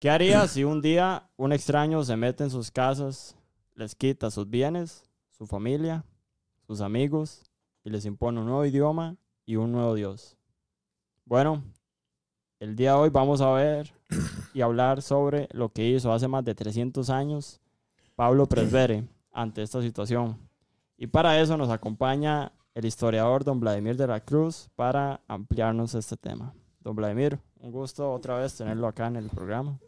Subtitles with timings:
[0.00, 3.34] ¿Qué haría si un día un extraño se mete en sus casas,
[3.74, 6.04] les quita sus bienes, su familia,
[6.68, 7.42] sus amigos
[7.82, 10.36] y les impone un nuevo idioma y un nuevo Dios?
[11.24, 11.64] Bueno,
[12.60, 13.92] el día de hoy vamos a ver
[14.54, 17.60] y hablar sobre lo que hizo hace más de 300 años
[18.14, 20.38] Pablo Presbere ante esta situación.
[20.96, 26.16] Y para eso nos acompaña el historiador don Vladimir de la Cruz para ampliarnos este
[26.16, 26.54] tema.
[26.78, 29.80] Don Vladimir, un gusto otra vez tenerlo acá en el programa.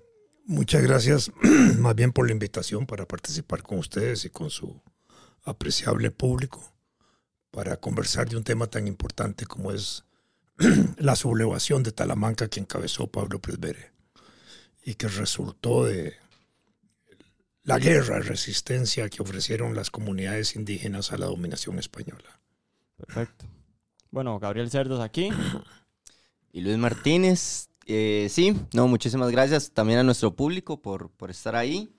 [0.46, 1.30] Muchas gracias
[1.78, 4.80] más bien por la invitación para participar con ustedes y con su
[5.44, 6.72] apreciable público
[7.50, 10.04] para conversar de un tema tan importante como es
[10.98, 13.92] la sublevación de Talamanca que encabezó Pablo Presbere
[14.84, 16.16] y que resultó de
[17.62, 22.40] la guerra resistencia que ofrecieron las comunidades indígenas a la dominación española.
[22.96, 23.46] Perfecto.
[24.10, 25.30] Bueno, Gabriel Cerdos aquí.
[26.52, 31.56] Y Luis Martínez, eh, sí, no, muchísimas gracias también a nuestro público por, por estar
[31.56, 31.92] ahí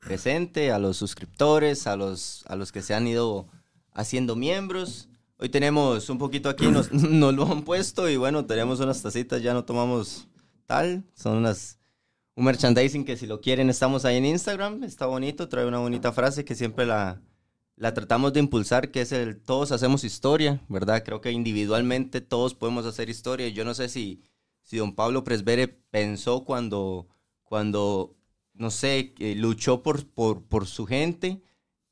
[0.00, 3.46] presente, a los suscriptores, a los, a los que se han ido
[3.92, 5.08] haciendo miembros.
[5.38, 9.42] Hoy tenemos un poquito aquí, nos, nos lo han puesto y bueno, tenemos unas tacitas,
[9.42, 10.28] ya no tomamos
[10.66, 11.78] tal, son unas,
[12.34, 16.12] un merchandising que si lo quieren estamos ahí en Instagram, está bonito, trae una bonita
[16.12, 17.20] frase que siempre la,
[17.76, 21.02] la tratamos de impulsar, que es el todos hacemos historia, ¿verdad?
[21.04, 23.48] Creo que individualmente todos podemos hacer historia.
[23.48, 24.22] Yo no sé si,
[24.66, 27.06] si don Pablo Presbere pensó cuando,
[27.44, 28.16] cuando
[28.52, 31.40] no sé, luchó por, por, por su gente,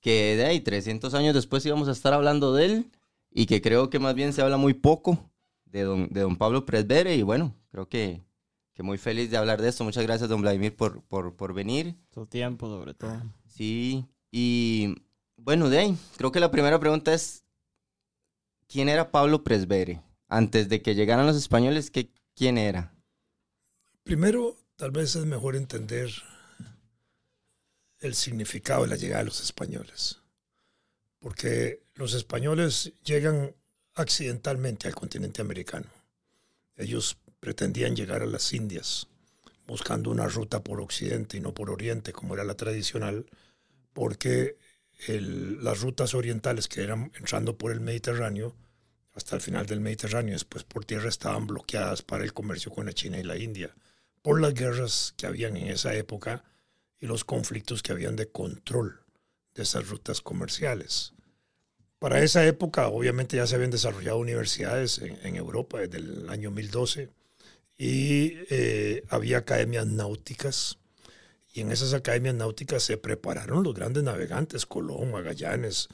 [0.00, 2.91] que de ahí 300 años después íbamos a estar hablando de él
[3.30, 5.30] y que creo que más bien se habla muy poco
[5.67, 8.25] de don, de don Pablo Presbere y bueno, creo que,
[8.72, 9.84] que muy feliz de hablar de esto.
[9.84, 11.95] Muchas gracias, don Vladimir, por, por, por venir.
[12.12, 13.22] Su tiempo, sobre todo.
[13.47, 14.97] Sí, y
[15.36, 17.45] bueno, de ahí, creo que la primera pregunta es,
[18.67, 20.02] ¿quién era Pablo Presbere?
[20.27, 22.94] Antes de que llegaran los españoles, ¿qué, ¿quién era?
[24.02, 26.10] Primero, tal vez es mejor entender
[28.00, 30.20] el significado de la llegada de los españoles,
[31.18, 33.55] porque los españoles llegan
[33.94, 35.86] accidentalmente al continente americano.
[36.77, 39.06] Ellos pretendían llegar a las Indias,
[39.67, 43.27] buscando una ruta por occidente y no por oriente, como era la tradicional,
[43.92, 44.58] porque
[45.08, 48.55] las rutas orientales que eran entrando por el Mediterráneo
[49.14, 52.92] hasta el final del Mediterráneo, después por tierra estaban bloqueadas para el comercio con la
[52.92, 53.75] China y la India,
[54.23, 56.45] por las guerras que habían en esa época
[57.01, 59.01] y los conflictos que habían de control
[59.55, 61.13] de esas rutas comerciales.
[61.98, 67.08] Para esa época, obviamente, ya se habían desarrollado universidades en, Europa desde el año 1012
[67.79, 70.79] y eh, había academias náuticas
[71.55, 75.89] y en esas academias náuticas se prepararon los grandes navegantes, Colón, Magallanes,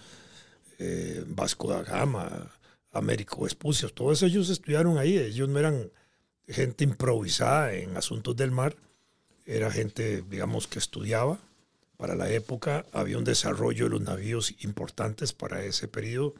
[0.78, 2.50] eh, Vasco da Gama,
[2.92, 5.92] Américo Vespucio, todos ellos estudiaron ahí, ellos no eran
[6.48, 8.76] gente improvisada en asuntos del mar,
[9.46, 11.38] era gente, digamos, que estudiaba.
[11.96, 16.34] Para la época había un desarrollo de los navíos importantes para ese periodo,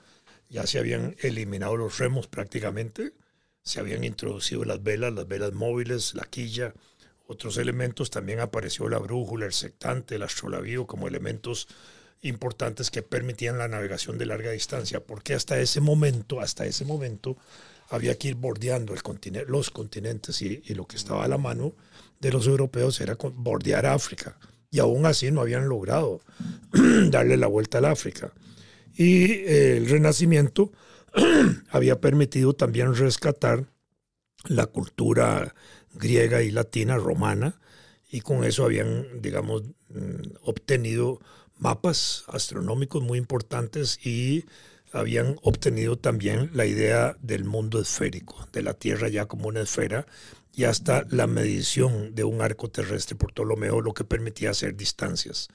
[0.49, 3.13] ya se habían eliminado los remos prácticamente,
[3.63, 6.75] se habían introducido las velas, las velas móviles, la quilla,
[7.27, 11.69] otros elementos, también apareció la brújula, el sectante, el astrolavío como elementos
[12.23, 17.37] importantes que permitían la navegación de larga distancia, porque hasta ese momento, hasta ese momento,
[17.89, 18.95] había que ir bordeando
[19.49, 21.75] los continentes y, y, lo que estaba a la mano
[22.21, 24.39] de los europeos era bordear África.
[24.71, 26.21] Y aún así no habían logrado
[27.11, 28.33] darle la vuelta al África.
[28.95, 30.73] Y eh, el Renacimiento
[31.71, 33.67] había permitido también rescatar
[34.45, 35.55] la cultura
[35.95, 37.61] griega y latina, romana,
[38.11, 41.21] y con eso habían, digamos, mm, obtenido
[41.59, 44.45] mapas astronómicos muy importantes y
[44.93, 50.07] habían obtenido también la idea del mundo esférico, de la Tierra ya como una esfera,
[50.53, 55.49] y hasta la medición de un arco terrestre por Ptolomeo, lo que permitía hacer distancias.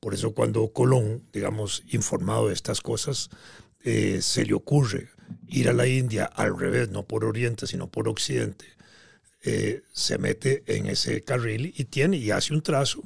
[0.00, 3.30] Por eso cuando Colón, digamos, informado de estas cosas,
[3.84, 5.08] eh, se le ocurre
[5.46, 8.64] ir a la India al revés, no por oriente, sino por occidente,
[9.42, 13.02] eh, se mete en ese carril y tiene y hace un trazo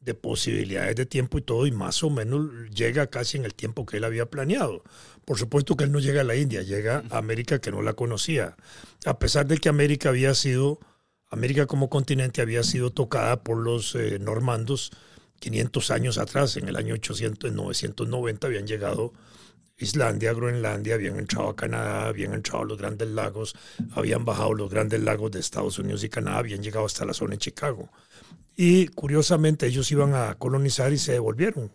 [0.00, 3.86] de posibilidades de tiempo y todo, y más o menos llega casi en el tiempo
[3.86, 4.82] que él había planeado.
[5.24, 7.94] Por supuesto que él no llega a la India, llega a América que no la
[7.94, 8.56] conocía,
[9.06, 10.78] a pesar de que América había sido,
[11.30, 14.92] América como continente había sido tocada por los eh, normandos
[15.40, 19.12] 500 años atrás, en el año 800, 990 habían llegado
[19.76, 23.56] Islandia, Groenlandia, habían entrado a Canadá, habían entrado a los grandes lagos,
[23.92, 27.32] habían bajado los grandes lagos de Estados Unidos y Canadá, habían llegado hasta la zona
[27.32, 27.90] de Chicago.
[28.56, 31.72] Y curiosamente ellos iban a colonizar y se devolvieron.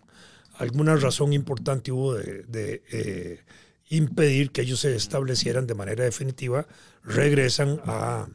[0.57, 3.43] Alguna razón importante hubo de, eh,
[3.89, 6.67] impedir que ellos se establecieran de manera definitiva,
[7.03, 8.27] regresan a,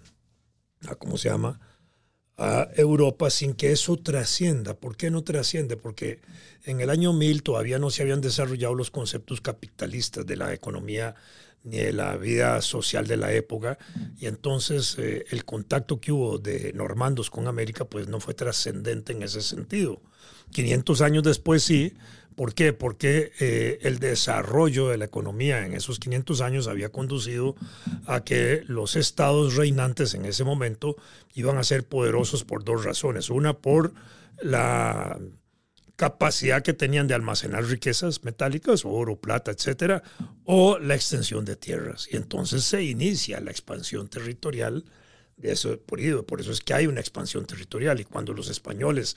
[0.89, 1.61] a ¿cómo se llama?
[2.37, 4.75] A Europa sin que eso trascienda.
[4.75, 5.77] ¿Por qué no trasciende?
[5.77, 6.21] Porque
[6.65, 11.15] en el año 1000 todavía no se habían desarrollado los conceptos capitalistas de la economía
[11.63, 13.79] ni de la vida social de la época
[14.19, 19.13] y entonces eh, el contacto que hubo de normandos con América pues no fue trascendente
[19.13, 20.03] en ese sentido.
[20.53, 21.95] 500 años después sí,
[22.37, 22.73] ¿Por qué?
[22.73, 27.55] Porque eh, el desarrollo de la economía en esos 500 años había conducido
[28.07, 30.97] a que los estados reinantes en ese momento
[31.35, 33.31] iban a ser poderosos por dos razones.
[33.31, 33.95] Una, por
[34.43, 35.19] la
[35.97, 40.03] capacidad que tenían de almacenar riquezas metálicas, oro, plata, etcétera,
[40.45, 42.09] o la extensión de tierras.
[42.11, 44.85] Y entonces se inicia la expansión territorial
[45.43, 49.17] eso, por, eso es que hay una expansión territorial y cuando los españoles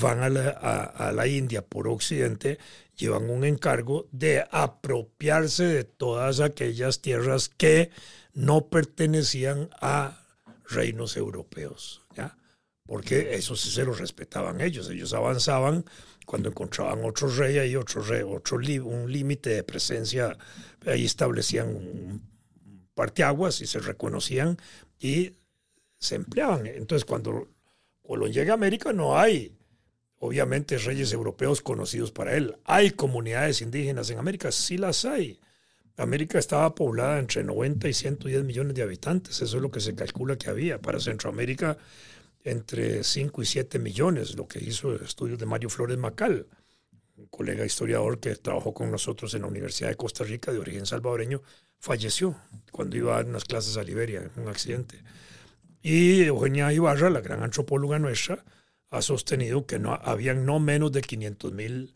[0.00, 2.58] van a la, a, la India por occidente,
[2.96, 7.90] llevan un encargo de apropiarse de todas aquellas tierras que
[8.32, 10.20] no pertenecían a
[10.68, 12.36] reinos europeos, ¿ya?
[12.86, 14.90] Porque eso sí se lo respetaban ellos.
[14.90, 15.84] Ellos avanzaban
[16.26, 20.36] cuando encontraban otro rey ahí, otro rey, otro un límite de presencia,
[20.84, 22.34] ahí establecían un
[22.94, 24.58] parteaguas y se reconocían
[25.00, 25.32] y
[26.04, 26.66] se empleaban.
[26.66, 27.48] Entonces, cuando
[28.02, 29.56] Colón llega a América, no hay,
[30.18, 32.56] obviamente, reyes europeos conocidos para él.
[32.64, 34.52] ¿Hay comunidades indígenas en América?
[34.52, 35.40] Sí las hay.
[35.96, 39.40] América estaba poblada entre 90 y 110 millones de habitantes.
[39.40, 40.80] Eso es lo que se calcula que había.
[40.80, 41.78] Para Centroamérica,
[42.42, 46.46] entre 5 y 7 millones, lo que hizo estudios de Mario Flores Macal,
[47.16, 50.84] un colega historiador que trabajó con nosotros en la Universidad de Costa Rica, de origen
[50.84, 51.42] salvadoreño,
[51.78, 52.36] falleció
[52.72, 55.00] cuando iba a dar unas clases a Liberia en un accidente.
[55.84, 58.42] Y Eugenia Ibarra, la gran antropóloga nuestra,
[58.88, 61.92] ha sostenido que no, habían no menos de 500 mil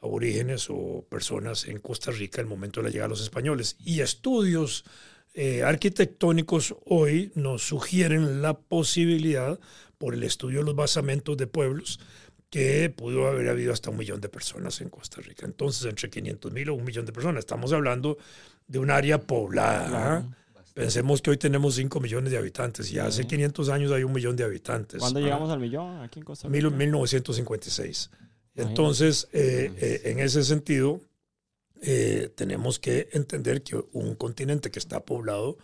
[0.00, 3.76] aborígenes o personas en Costa Rica al momento de la llegada de los españoles.
[3.80, 4.86] Y estudios
[5.34, 9.60] eh, arquitectónicos hoy nos sugieren la posibilidad,
[9.98, 12.00] por el estudio de los basamentos de pueblos,
[12.48, 15.44] que pudo haber habido hasta un millón de personas en Costa Rica.
[15.44, 17.40] Entonces, entre 500 mil o un millón de personas.
[17.40, 18.16] Estamos hablando
[18.66, 20.16] de un área poblada.
[20.16, 20.36] ¿ah?
[20.74, 24.36] Pensemos que hoy tenemos 5 millones de habitantes y hace 500 años hay un millón
[24.36, 25.00] de habitantes.
[25.00, 26.70] ¿Cuándo llegamos al millón aquí en Costa Rica?
[26.70, 28.10] 1956.
[28.54, 31.00] Entonces, eh, eh, en ese sentido,
[31.80, 35.58] eh, tenemos que entender que un continente que está poblado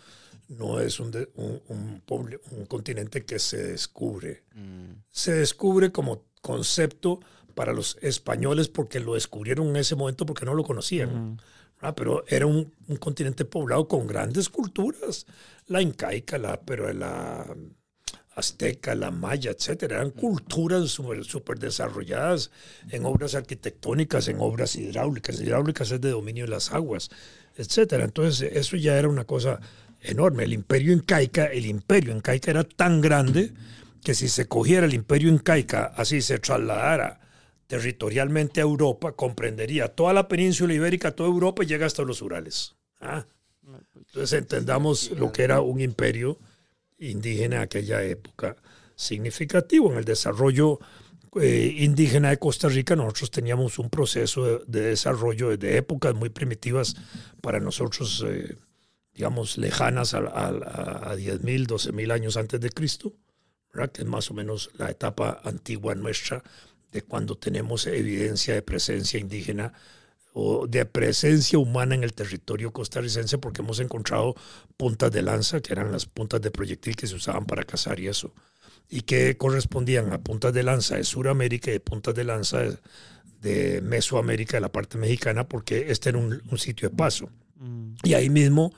[0.49, 4.45] no es un, un, un, continente que se descubre.
[4.55, 5.03] Mm.
[5.11, 7.21] Se descubre como concepto
[7.55, 11.41] para los españoles porque lo descubrieron en ese momento porque no lo conocían.
[11.85, 15.27] Ah, pero era un, continente poblado con grandes culturas,
[15.67, 17.55] la incaica, la, pero la
[18.37, 19.97] azteca, la maya, etcétera.
[19.97, 22.51] Eran culturas súper desarrolladas
[22.89, 25.39] en obras arquitectónicas, en obras hidráulicas.
[25.39, 27.11] Hidráulicas es de dominio de las aguas,
[27.55, 28.05] etcétera.
[28.05, 29.61] Entonces, eso ya era una cosa
[30.01, 30.45] enorme.
[30.45, 33.53] El imperio incaica, el imperio incaica era tan grande
[34.03, 37.21] que si se cogiera el imperio incaica, así se trasladara
[37.67, 42.75] territorialmente a Europa, comprendería toda la península ibérica, toda Europa y llega hasta los Urales.
[43.01, 43.25] ¿ah?
[43.97, 46.39] Entonces entendamos lo que era un imperio
[46.99, 48.57] indígena en aquella época
[48.95, 49.91] significativo.
[49.91, 50.79] En el desarrollo
[51.41, 56.95] eh, indígena de Costa Rica nosotros teníamos un proceso de, desarrollo desde épocas muy primitivas
[57.41, 58.57] para nosotros, eh,
[59.15, 60.49] digamos, lejanas a, a,
[61.11, 63.15] a 10.000, 12.000 años antes de Cristo,
[63.73, 66.43] que es más o menos la etapa antigua nuestra
[66.95, 69.73] de cuando tenemos evidencia de presencia indígena
[70.33, 74.37] o de presencia humana en el territorio costarricense porque hemos encontrado
[74.77, 78.07] puntas de lanza, que eran las puntas de proyectil que se usaban para cazar y
[78.07, 78.33] eso,
[78.89, 82.59] y que correspondían a puntas de lanza de Sudamérica y de puntas de lanza
[83.41, 87.29] de, Mesoamérica, de la parte mexicana, porque este era un, sitio de paso.
[87.57, 87.95] Mm.
[88.05, 88.73] Y ahí mismo,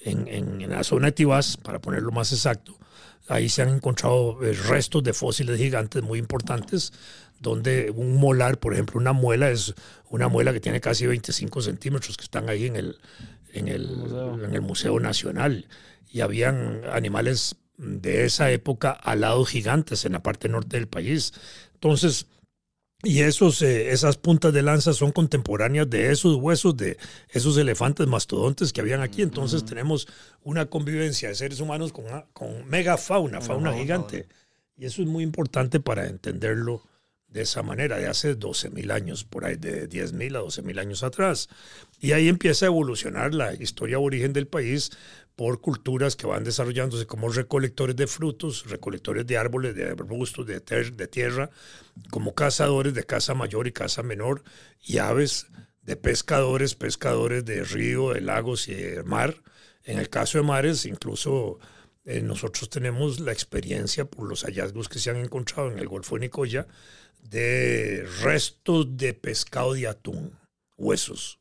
[0.00, 2.78] en, en, la zona de Tibás, para ponerlo más exacto,
[3.28, 6.92] ahí se han encontrado eh, restos de fósiles gigantes muy importantes
[7.42, 9.74] donde un molar, por ejemplo, una muela es
[10.08, 12.98] una muela que tiene casi 25 centímetros que están ahí en el,
[13.52, 14.44] en el, museo.
[14.44, 15.66] En el museo Nacional.
[16.08, 21.32] Y habían animales de esa época alados gigantes en la parte norte del país.
[21.74, 22.26] Entonces,
[23.02, 26.98] y esos, eh, esas puntas de lanza son contemporáneas de esos huesos de
[27.30, 29.22] esos elefantes mastodontes que habían aquí.
[29.22, 30.06] Entonces tenemos
[30.44, 34.28] una convivencia de seres humanos con, con megafauna, fauna gigante.
[34.76, 36.82] Y eso es muy importante para entenderlo
[37.32, 41.48] de esa manera, de hace 12.000 años, por ahí de 10.000 a 12.000 años atrás.
[41.98, 44.90] Y ahí empieza a evolucionar la historia origen del país
[45.34, 50.60] por culturas que van desarrollándose como recolectores de frutos, recolectores de árboles, de arbustos, de,
[50.60, 51.50] de tierra,
[52.10, 54.42] como cazadores de caza mayor y caza menor,
[54.82, 55.46] y aves
[55.82, 59.42] de pescadores, pescadores de río, de lagos y de mar.
[59.84, 61.58] En el caso de mares, incluso
[62.04, 66.16] eh, nosotros tenemos la experiencia por los hallazgos que se han encontrado en el Golfo
[66.16, 66.66] de Nicoya
[67.22, 70.38] de restos de pescado de atún,
[70.76, 71.38] huesos.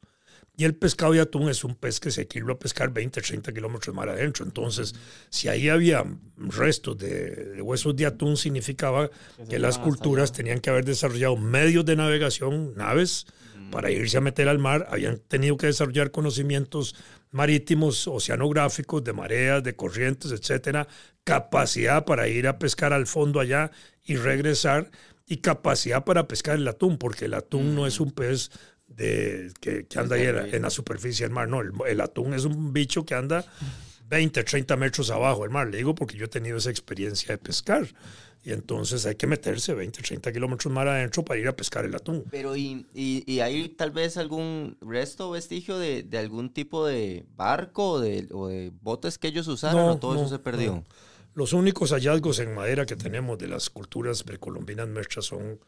[0.55, 3.51] Y el pescado de atún es un pez que se equilibra a pescar 20, 30
[3.51, 4.45] kilómetros mar adentro.
[4.45, 4.93] Entonces,
[5.29, 6.05] si ahí había
[6.37, 9.09] restos de, huesos de atún, significaba
[9.49, 13.25] que, las culturas tenían que haber desarrollado medios de navegación, naves,
[13.71, 14.87] para irse a meter al mar.
[14.91, 16.95] Habían tenido que desarrollar conocimientos
[17.31, 20.87] marítimos, oceanográficos, de mareas, de corrientes, etcétera,
[21.23, 23.71] capacidad para ir a pescar al fondo allá
[24.03, 24.91] y regresar,
[25.27, 28.51] y capacidad para pescar el atún, porque el atún no es un pez
[28.87, 33.05] de, que, anda ahí en, la superficie del mar, no, el, atún es un bicho
[33.05, 33.45] que anda
[34.07, 37.37] 20, 30 metros abajo del mar, le digo porque yo he tenido esa experiencia de
[37.37, 37.87] pescar.
[38.43, 41.93] Y entonces hay que meterse 20, 30 kilómetros más adentro para ir a pescar el
[41.93, 42.23] atún.
[42.31, 47.23] Pero, ¿y, y, hay tal vez algún resto o vestigio de, de, algún tipo de
[47.35, 50.83] barco o de, o de botes que ellos usaron o todo eso se perdió?
[51.33, 55.59] Los únicos hallazgos en madera que tenemos de las culturas precolombinas nuestras son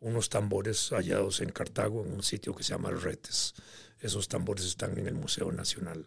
[0.00, 3.54] unos tambores hallados en Cartago, en un sitio que se llama Retes.
[4.00, 6.06] Esos tambores están en el Museo Nacional.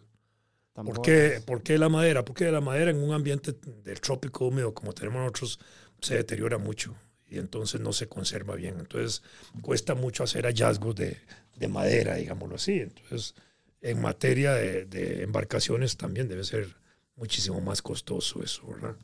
[0.74, 2.24] ¿Por qué, ¿Por qué, la madera?
[2.24, 5.58] Porque la madera en un ambiente del trópico húmedo como tenemos nosotros
[6.00, 6.94] se deteriora mucho
[7.26, 8.76] y entonces no se conserva bien.
[8.78, 9.22] Entonces
[9.62, 11.16] cuesta mucho hacer hallazgos de,
[11.56, 12.80] de madera, digámoslo así.
[12.80, 13.34] Entonces,
[13.80, 16.76] en materia de, de, embarcaciones también debe ser
[17.16, 18.96] muchísimo más costoso eso, ¿verdad?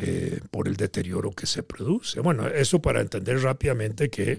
[0.00, 2.20] Eh, por el deterioro que se produce.
[2.20, 4.38] Bueno, eso para entender rápidamente que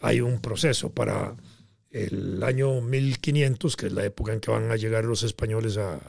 [0.00, 1.36] hay un proceso para
[1.90, 6.00] el año 1500, que es la época en que van a llegar los españoles a,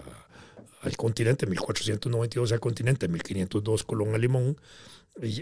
[0.82, 4.58] al continente, 1492 al continente, 1502 Colón a Limón,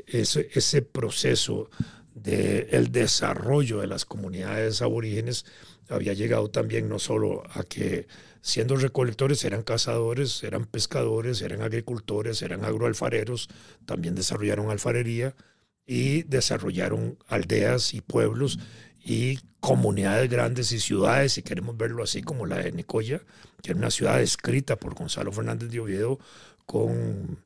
[0.08, 1.70] ese, ese proceso
[2.14, 5.46] del el desarrollo de las comunidades aborígenes
[5.90, 8.08] había llegado también no solo a que
[8.44, 13.48] siendo recolectores eran cazadores, eran pescadores, eran agricultores, eran agroalfareros,
[13.86, 15.34] también desarrollaron alfarería
[15.86, 18.60] y desarrollaron aldeas y pueblos
[19.00, 23.22] y comunidades grandes y ciudades, si queremos verlo así como la de Nicoya,
[23.62, 26.20] que era una ciudad escrita por Gonzalo Fernández de Oviedo
[26.66, 27.40] con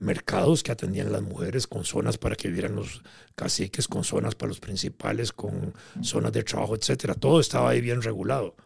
[0.00, 3.02] mercados que atendían las mujeres, con zonas para que vivieran los
[3.36, 5.72] caciques, con zonas para los principales, con
[6.02, 7.14] zonas de trabajo, etcétera.
[7.14, 8.56] Todo estaba ahí bien regulado.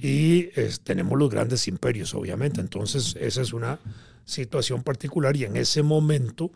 [0.00, 0.44] Y
[0.82, 2.60] tenemos los grandes imperios, obviamente.
[2.60, 3.78] Entonces, esa es una
[4.24, 6.52] situación particular y en ese momento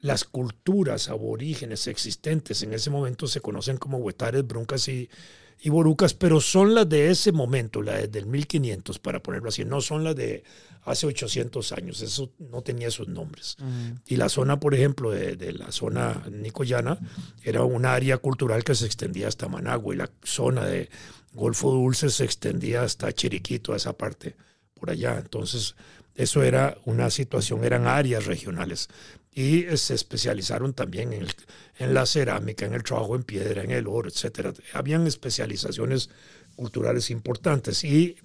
[0.00, 5.08] las culturas aborígenes existentes en ese momento se conocen como huetares, bruncas y,
[5.60, 9.80] y borucas, pero son las de ese momento, las del 1500, para ponerlo así, no
[9.80, 10.42] son las de
[10.84, 13.56] hace 800 años, eso no tenía esos nombres.
[14.06, 16.98] Y la zona, por ejemplo, de, de, la zona nicoyana,
[17.44, 20.90] era un área cultural que se extendía hasta Managua y la zona de
[21.32, 24.36] Golfo Dulce se extendía hasta Chiriquito, a esa parte,
[24.74, 25.18] por allá.
[25.18, 25.74] Entonces,
[26.14, 28.88] eso era una situación, eran áreas regionales
[29.34, 31.12] y se especializaron también
[31.78, 34.54] en, la cerámica, en el trabajo en piedra, en el oro, etc.
[34.74, 36.10] Habían especializaciones
[36.54, 38.16] culturales importantes y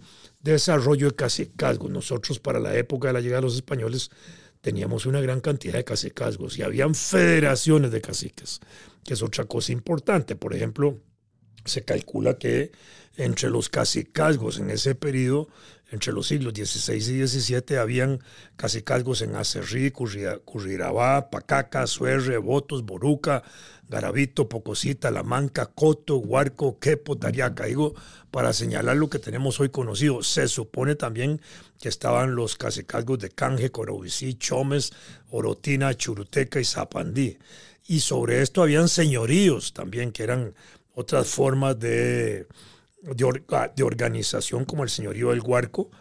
[0.42, 1.90] desarrollo de cacicazgos.
[1.90, 4.12] Nosotros para la época de la llegada de los españoles
[4.60, 8.60] teníamos una gran cantidad de cacicazgos y habían federaciones de caciques,
[9.06, 10.36] que es otra cosa importante.
[10.36, 11.00] Por ejemplo,
[11.68, 12.72] se calcula que
[13.18, 15.48] entre los cacicazgos en ese periodo
[15.92, 18.20] entre los siglos XVI y XVII habían
[18.58, 23.44] cacicazgos en Acerrí, Currirabá, Pacaca, Suerre, Botos, Boruca,
[23.88, 27.66] Garabito, Pocosita, Lamanca, Coto, Huarco, Quepo, Tariaca.
[27.66, 27.96] Digo,
[28.32, 30.24] para señalar lo que tenemos hoy conocido.
[30.24, 31.40] Se supone también
[31.80, 34.92] que estaban los cacicazgos de Canje, Corobicí, Chomes,
[35.32, 37.38] Orotina, Churuteca y Zapandí.
[37.88, 40.54] Y sobre esto habían señoríos también, que eran
[40.98, 42.48] otras formas de
[43.50, 45.92] Ah, de, organización como el señorío del Huarco,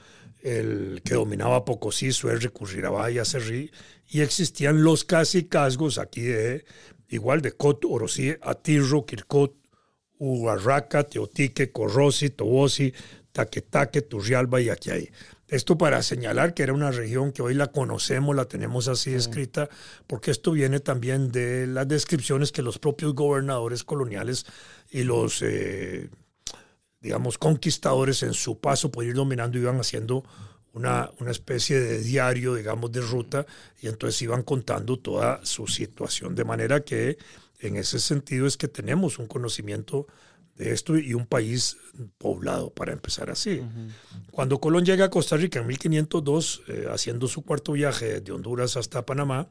[0.42, 3.70] el que dominaba Pocosí, Suerre, Currirabá y Acerrí,
[4.08, 6.64] y existían los casicazgos aquí de,
[7.08, 9.54] igual de Cot, Orosí, Atirro, Quircot,
[10.18, 12.92] Ubarraca, Teotique, Corrosi, Tobosi,
[13.32, 15.10] Taquetaque, Turrialba y hay
[15.48, 19.68] Esto para señalar que era una región que hoy la conocemos, la tenemos así escrita,
[20.06, 24.46] porque esto viene también de las descripciones que los propios gobernadores coloniales
[24.96, 26.08] y los eh,
[27.02, 30.24] digamos, conquistadores en su paso por ir dominando iban haciendo
[30.72, 33.46] una, una, especie de diario, digamos, de ruta,
[33.82, 36.34] y entonces iban contando toda su situación.
[36.34, 37.18] De manera que
[37.60, 40.06] en ese sentido es que tenemos un conocimiento
[40.54, 41.76] de esto y un país
[42.16, 43.60] poblado, para empezar así.
[44.30, 48.78] Cuando Colón llega a Costa Rica en 1502, eh, haciendo su cuarto viaje de Honduras
[48.78, 49.50] hasta Panamá,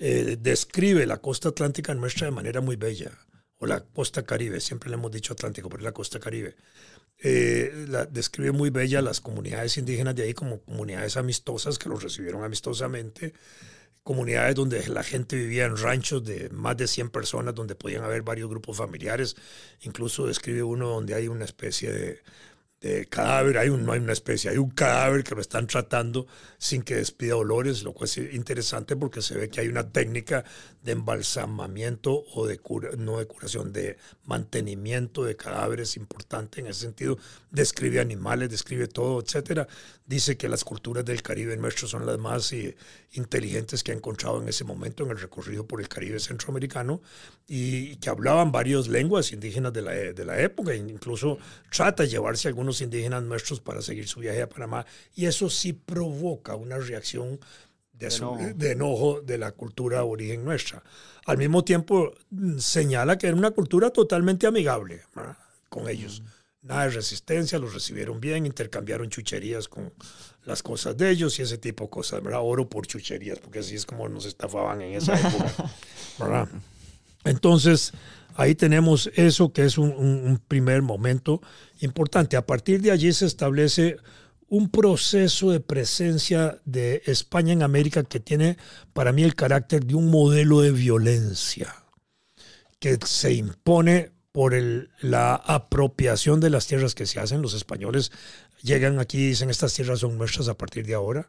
[0.00, 3.12] eh, describe la costa atlántica nuestra de manera muy bella
[3.58, 6.56] o la costa caribe, siempre le hemos dicho Atlántico, pero es la costa caribe.
[7.18, 12.02] Eh, la, describe muy bella las comunidades indígenas de ahí como comunidades amistosas que los
[12.02, 13.32] recibieron amistosamente,
[14.02, 18.22] comunidades donde la gente vivía en ranchos de más de 100 personas, donde podían haber
[18.22, 19.36] varios grupos familiares,
[19.80, 22.22] incluso describe uno donde hay una especie de,
[23.08, 26.26] cadáver, hay un, hay una especie, hay un cadáver que lo están tratando
[26.58, 30.44] sin que despida olores, lo cual es interesante porque se ve que hay una técnica
[30.82, 36.80] de embalsamamiento o de cura, no de curación, de mantenimiento de cadáveres importante en ese
[36.80, 37.18] sentido.
[37.50, 39.66] Describe animales, describe todo, etcétera.
[40.06, 42.76] Dice que las culturas del Caribe nuestro son las más eh,
[43.12, 47.02] inteligentes que ha encontrado en ese momento en el recorrido por el Caribe centroamericano
[47.48, 51.38] y que hablaban varias lenguas indígenas de la, de la época, incluso
[51.70, 55.48] trata de llevarse a algunos indígenas nuestros para seguir su viaje a Panamá y eso
[55.48, 57.38] sí provoca una reacción
[57.92, 58.06] de,
[58.72, 59.22] enojo.
[59.22, 60.82] de, la cultura origen nuestra.
[61.24, 65.02] Al mismo tiempo mm, señala que era una cultura totalmente amigable
[65.70, 66.22] con ellos.
[66.60, 69.92] Nada de resistencia, los recibieron bien, intercambiaron chucherías con
[70.44, 72.40] las cosas de ellos y ese tipo de cosas, ¿verdad?
[72.42, 75.14] Oro por chucherías, porque así es como nos estafaban en esa
[76.18, 76.48] época,
[77.24, 77.92] Entonces,
[78.36, 81.40] ahí tenemos eso que es un primer momento
[81.80, 82.36] importante.
[82.36, 83.96] A partir de allí se establece
[84.48, 88.56] un proceso de presencia de España en América que tiene
[88.92, 91.74] para mí el carácter de un modelo de violencia
[92.78, 97.42] que se impone por el, la apropiación de las tierras que se hacen.
[97.42, 98.12] Los españoles
[98.62, 101.28] llegan aquí y dicen estas tierras son nuestras a partir de ahora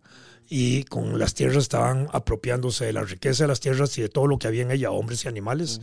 [0.50, 4.28] y con las tierras estaban apropiándose de la riqueza de las tierras y de todo
[4.28, 5.82] lo que había en ella, hombres y animales.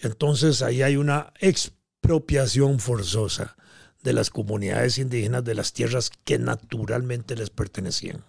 [0.00, 3.56] Entonces ahí hay una expropiación forzosa
[4.02, 8.24] de las comunidades indígenas de las tierras que naturalmente les pertenecían,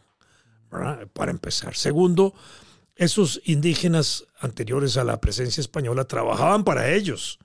[1.13, 1.75] para empezar.
[1.75, 2.33] Segundo,
[2.95, 7.38] esos indígenas anteriores a la presencia española trabajaban para ellos,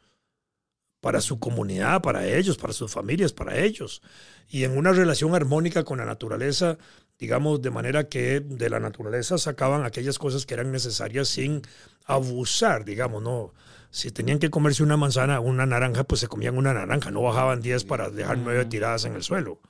[1.03, 4.01] para su comunidad, para ellos, para sus familias, para ellos,
[4.49, 6.79] y en una relación armónica con la naturaleza,
[7.23, 11.63] digamos, de manera que de la naturaleza sacaban aquellas cosas que eran necesarias sin
[12.05, 13.55] abusar, digamos, no
[13.91, 17.61] si tenían que comerse una manzana, una naranja, pues se comían una naranja, no bajaban
[17.61, 19.61] 10 para dejar nueve tiradas en el suelo.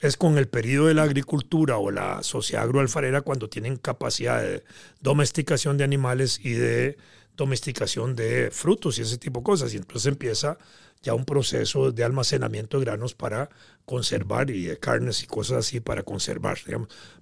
[0.00, 4.64] Es con el periodo de la agricultura o la sociedad agroalfarera cuando tienen capacidad de
[5.02, 6.96] domesticación de animales y de
[7.36, 9.74] domesticación de frutos y ese tipo de cosas.
[9.74, 10.56] Y entonces empieza
[11.02, 13.50] ya un proceso de almacenamiento de granos para
[13.84, 16.58] conservar y de carnes y cosas así para conservar,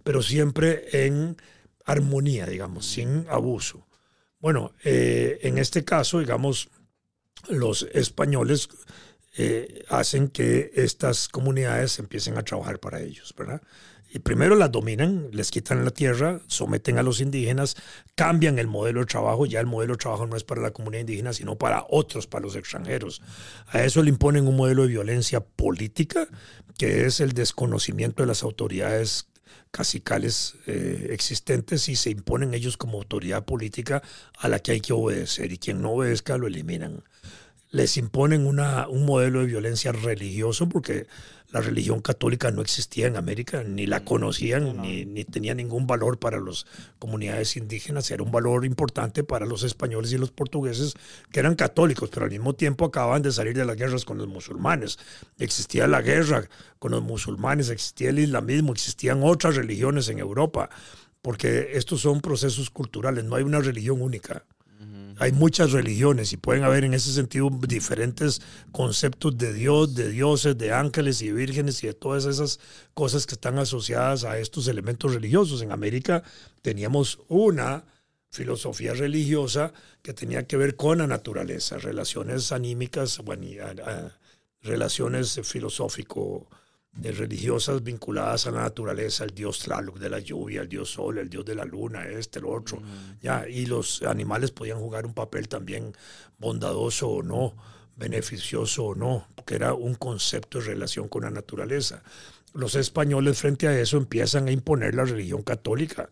[0.03, 1.37] pero siempre en
[1.85, 3.87] armonía, digamos, sin abuso.
[4.39, 6.69] Bueno, eh, en este caso, digamos,
[7.49, 8.69] los españoles
[9.39, 13.63] eh, hacen que estas comunidades empiecen a trabajar para ellos, ¿verdad?
[14.17, 17.77] Y primero las dominan, les quitan la tierra, someten a los indígenas,
[18.15, 21.03] cambian el modelo de trabajo, ya el modelo de trabajo no es para la comunidad
[21.03, 23.21] indígena, sino para otros, para los extranjeros.
[23.67, 26.29] A eso le imponen un modelo de violencia política,
[26.79, 29.29] que es el desconocimiento de las autoridades
[29.71, 34.03] cacicales eh, existentes y se imponen ellos como autoridad política
[34.39, 37.05] a la que hay que obedecer y quien no obedezca lo eliminan.
[37.71, 41.07] Les imponen un modelo de violencia religioso porque
[41.51, 46.19] la religión católica no existía en América, ni la conocían, ni, ni, tenía ningún valor
[46.19, 46.67] para las
[46.99, 50.95] comunidades indígenas, era un valor importante para los españoles y los portugueses
[51.31, 54.29] que eran católicos, pero al mismo tiempo acababan de salir de las guerras con los
[54.29, 54.99] musulmanes.
[55.39, 60.69] Existía la guerra con los musulmanes, existía el islamismo, existían otras religiones en Europa,
[61.23, 64.45] porque estos son procesos culturales, no hay una religión única
[65.19, 70.59] hay muchas religiones y pueden haber en ese sentido diferentes conceptos de Dios, de dioses,
[70.59, 72.61] de ángeles y vírgenes y de todas esas
[72.93, 75.63] cosas que están asociadas a estos elementos religiosos.
[75.63, 76.23] En América
[76.61, 77.85] teníamos una
[78.31, 83.47] filosofía religiosa que tenía que ver con la naturaleza, relaciones anímicas, bueno,
[84.61, 86.49] relaciones filosófico
[87.03, 91.29] religiosas vinculadas a la naturaleza, el dios Tlaloc de la lluvia, el dios sol, el
[91.29, 92.81] dios de la luna, este, el otro.
[92.81, 93.23] Mm.
[93.23, 95.93] Ya, y los animales podían jugar un papel también
[96.39, 97.55] bondadoso o no,
[97.97, 102.03] beneficioso o no, porque era un concepto de relación con la naturaleza.
[102.55, 106.09] Los españoles frente a eso empiezan a imponer la religión católica.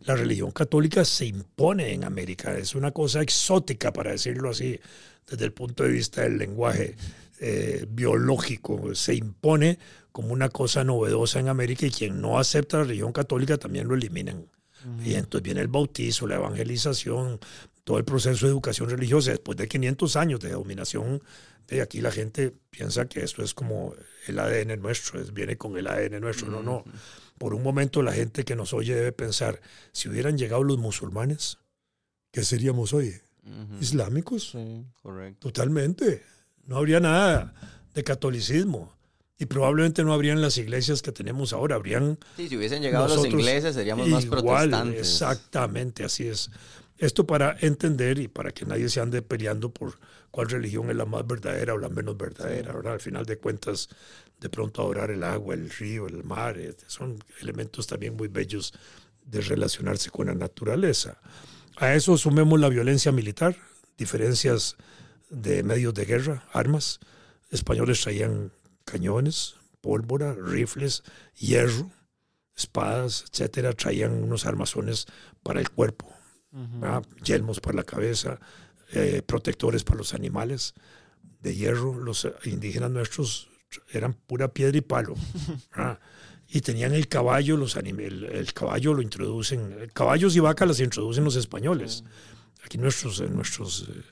[0.00, 4.78] La religión católica se impone en América, es una cosa exótica, para decirlo así,
[5.26, 6.96] desde el punto de vista del lenguaje
[7.40, 9.78] eh, biológico, se impone
[10.12, 13.94] como una cosa novedosa en América y quien no acepta la religión católica también lo
[13.94, 14.46] eliminan.
[15.02, 17.40] Y entonces viene el bautizo, la evangelización,
[17.84, 19.30] todo el proceso de educación religiosa.
[19.30, 21.22] Después de 500 años de dominación,
[21.68, 23.94] de aquí la gente piensa que esto es como
[24.26, 26.48] el ADN nuestro, es, viene con el ADN nuestro.
[26.48, 26.84] No, no.
[27.38, 29.60] Por un momento la gente que nos oye debe pensar,
[29.92, 31.58] si hubieran llegado los musulmanes,
[32.30, 33.14] ¿qué seríamos hoy?
[33.80, 34.50] Islámicos.
[34.52, 34.84] Sí.
[35.02, 35.48] Correcto.
[35.48, 36.22] Totalmente.
[36.66, 37.54] No habría nada
[37.94, 38.92] de catolicismo.
[39.36, 41.74] Y probablemente no habrían las iglesias que tenemos ahora.
[41.74, 45.00] Habrían Sí, si hubiesen llegado los ingleses seríamos más protestantes.
[45.00, 46.50] Exactamente, así es.
[46.98, 49.98] Esto para entender y para que nadie se ande peleando por
[50.30, 52.94] cuál religión es la más verdadera o la menos verdadera, ¿verdad?
[52.94, 53.88] Al final de cuentas,
[54.40, 58.72] de pronto adorar el agua, el río, el mar, eh, son elementos también muy bellos
[59.24, 61.18] de relacionarse con la naturaleza.
[61.76, 63.56] A eso sumemos la violencia militar,
[63.98, 64.76] diferencias
[65.34, 67.00] de medios de guerra, armas.
[67.50, 68.52] Españoles traían
[68.84, 71.02] cañones, pólvora, rifles,
[71.36, 71.90] hierro,
[72.56, 73.72] espadas, etcétera.
[73.72, 75.06] Traían unos armazones
[75.42, 76.12] para el cuerpo,
[77.22, 78.38] yelmos para la cabeza,
[78.92, 80.74] eh, protectores para los animales
[81.40, 81.98] de hierro.
[81.98, 83.48] Los indígenas nuestros
[83.92, 85.14] eran pura piedra y palo.
[85.76, 85.98] ¿verdad?
[86.48, 91.24] Y tenían el caballo, los el, el caballo lo introducen, caballos y vacas las introducen
[91.24, 92.04] los españoles.
[92.64, 94.02] Aquí nuestros, eh, nuestros eh,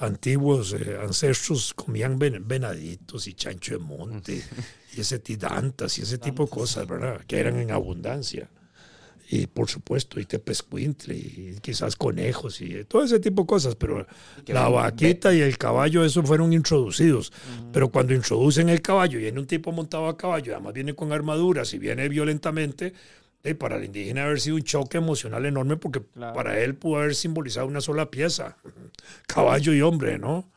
[0.00, 4.42] antiguos eh, ancestros comían ven- venaditos y chancho de monte
[4.96, 7.20] y ese tidantas y ese tipo de cosas, ¿verdad?
[7.26, 8.48] Que eran en abundancia.
[9.32, 14.04] Y por supuesto, y tepescuintle, y quizás conejos, y todo ese tipo de cosas, pero
[14.48, 17.32] la vaquita y el caballo, eso fueron introducidos.
[17.72, 21.12] Pero cuando introducen el caballo y viene un tipo montado a caballo, además viene con
[21.12, 22.92] armaduras y viene violentamente,
[23.42, 26.34] eh, para el indígena haber sido un choque emocional enorme porque Claro.
[26.34, 28.56] para él pudo haber simbolizado una sola pieza,
[29.26, 30.50] caballo y hombre, ¿no?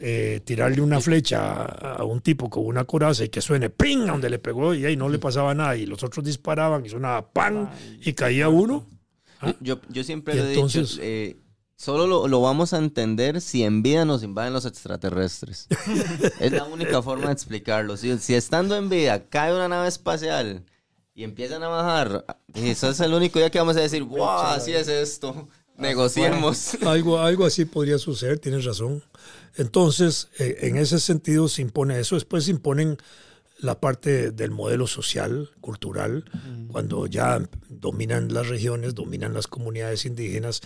[0.00, 4.02] Eh, tirarle una flecha a, a un tipo con una coraza y que suene ¡ping!
[4.08, 6.88] a donde le pegó y ahí no le pasaba nada y los otros disparaban y
[6.88, 7.68] sonaba ¡pam!
[8.00, 8.86] y caía uno.
[9.40, 9.54] ¿Ah?
[9.60, 11.36] Yo, yo siempre Y le he entonces- dicho, eh,
[11.74, 15.66] solo lo, lo vamos a entender si en vida nos invaden los extraterrestres.
[16.40, 17.96] es la única forma de explicarlo.
[17.96, 20.64] Si, si estando en vida cae una nave espacial
[21.18, 24.72] y empiezan a bajar, eso es el único día que vamos a decir, wow, así
[24.72, 25.48] es esto.
[25.76, 26.76] Negociemos.
[26.86, 29.02] Algo, algo así podría suceder, tienes razón.
[29.56, 32.14] Entonces, eh, en ese sentido se impone eso.
[32.14, 32.98] Después se imponen
[33.58, 36.24] la parte del modelo social, cultural,
[36.70, 40.60] cuando ya dominan las regiones, dominan las comunidades indígenas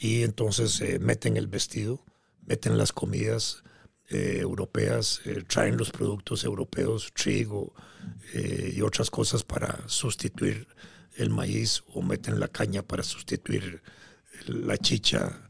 [0.00, 2.02] y entonces eh, meten el vestido,
[2.46, 3.62] meten las comidas
[4.08, 7.74] eh, europeas, eh, traen los productos europeos, trigo
[8.34, 10.66] eh, y otras cosas para sustituir
[11.16, 13.82] el maíz o meten la caña para sustituir
[14.46, 15.48] la chicha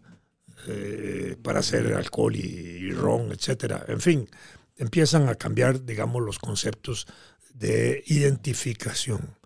[0.66, 3.84] eh, para hacer alcohol y, y ron, etcétera.
[3.88, 4.28] En fin,
[4.76, 7.06] empiezan a cambiar, digamos, los conceptos
[7.54, 9.36] de identificación.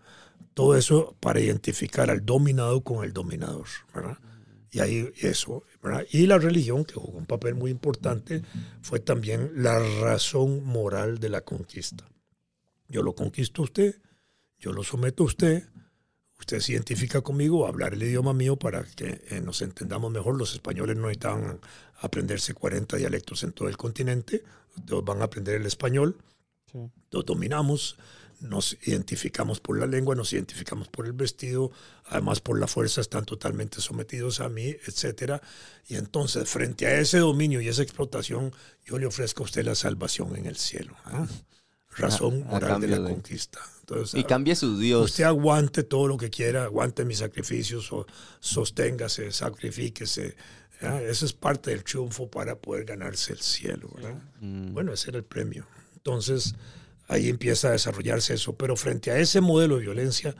[0.53, 4.17] Todo eso para identificar al dominado con el dominador, ¿verdad?
[4.71, 6.05] Y ahí eso, ¿verdad?
[6.11, 8.41] Y la religión, que jugó un papel muy importante,
[8.81, 12.05] fue también la razón moral de la conquista.
[12.93, 13.95] Yo lo conquisto a usted,
[14.59, 15.63] yo lo someto a usted,
[16.39, 20.37] usted se identifica conmigo, hablar el idioma mío para que eh, nos entendamos mejor.
[20.37, 21.59] Los españoles no necesitaban
[22.01, 24.43] aprenderse 40 dialectos en todo el continente,
[24.85, 26.17] todos van a aprender el español,
[26.71, 26.79] Sí.
[27.09, 27.97] los dominamos,
[28.41, 31.71] nos identificamos por la lengua, nos identificamos por el vestido,
[32.05, 35.41] además por la fuerza están totalmente sometidos a mí, etcétera.
[35.87, 38.51] Y entonces, frente a ese dominio y esa explotación,
[38.85, 40.95] yo le ofrezco a usted la salvación en el cielo.
[41.05, 41.25] ¿ah?
[41.97, 43.59] Razón A- a moral de la de- conquista.
[43.81, 45.11] Entonces, Y ah, cambie su Dios.
[45.11, 48.05] Usted aguante todo lo que quiera, aguante mis sacrificios, o
[48.39, 50.35] sosténgase, sacrifíquese.
[50.81, 51.01] ¿ya?
[51.01, 53.89] Ese es parte del triunfo para poder ganarse el cielo.
[53.95, 54.15] ¿verdad?
[54.41, 54.73] Mm.
[54.73, 55.65] Bueno, ese era el premio.
[55.95, 56.55] Entonces,
[57.07, 58.55] ahí empieza a desarrollarse eso.
[58.55, 60.35] Pero frente a ese modelo de violencia,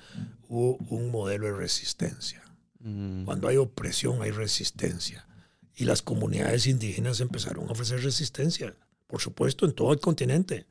[0.47, 2.43] hubo un modelo de resistencia.
[2.79, 3.25] Mm.
[3.25, 5.27] Cuando hay opresión, hay resistencia.
[5.75, 8.75] Y las comunidades indígenas empezaron a ofrecer resistencia,
[9.07, 10.65] por supuesto, en todo el continente.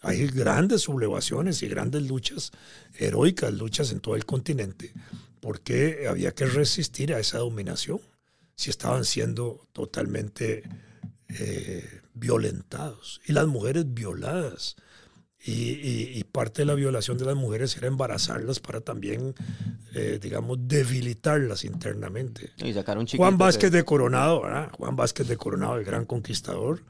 [0.00, 2.52] Hay grandes sublevaciones y grandes luchas,
[2.98, 4.92] heroicas luchas en todo el continente,
[5.40, 8.00] porque había que resistir a esa dominación
[8.54, 10.62] si estaban siendo totalmente
[11.28, 13.20] eh, violentados.
[13.26, 14.76] Y las mujeres violadas.
[15.44, 19.34] Y, y- y parte de la violación de las mujeres era embarazarlas para también,
[19.94, 22.50] eh, digamos, debilitarlas internamente.
[23.16, 24.70] Y Juan que- Vázquez de Coronado, ¿verdad?
[24.72, 26.82] Juan Vázquez de Coronado, el gran conquistador,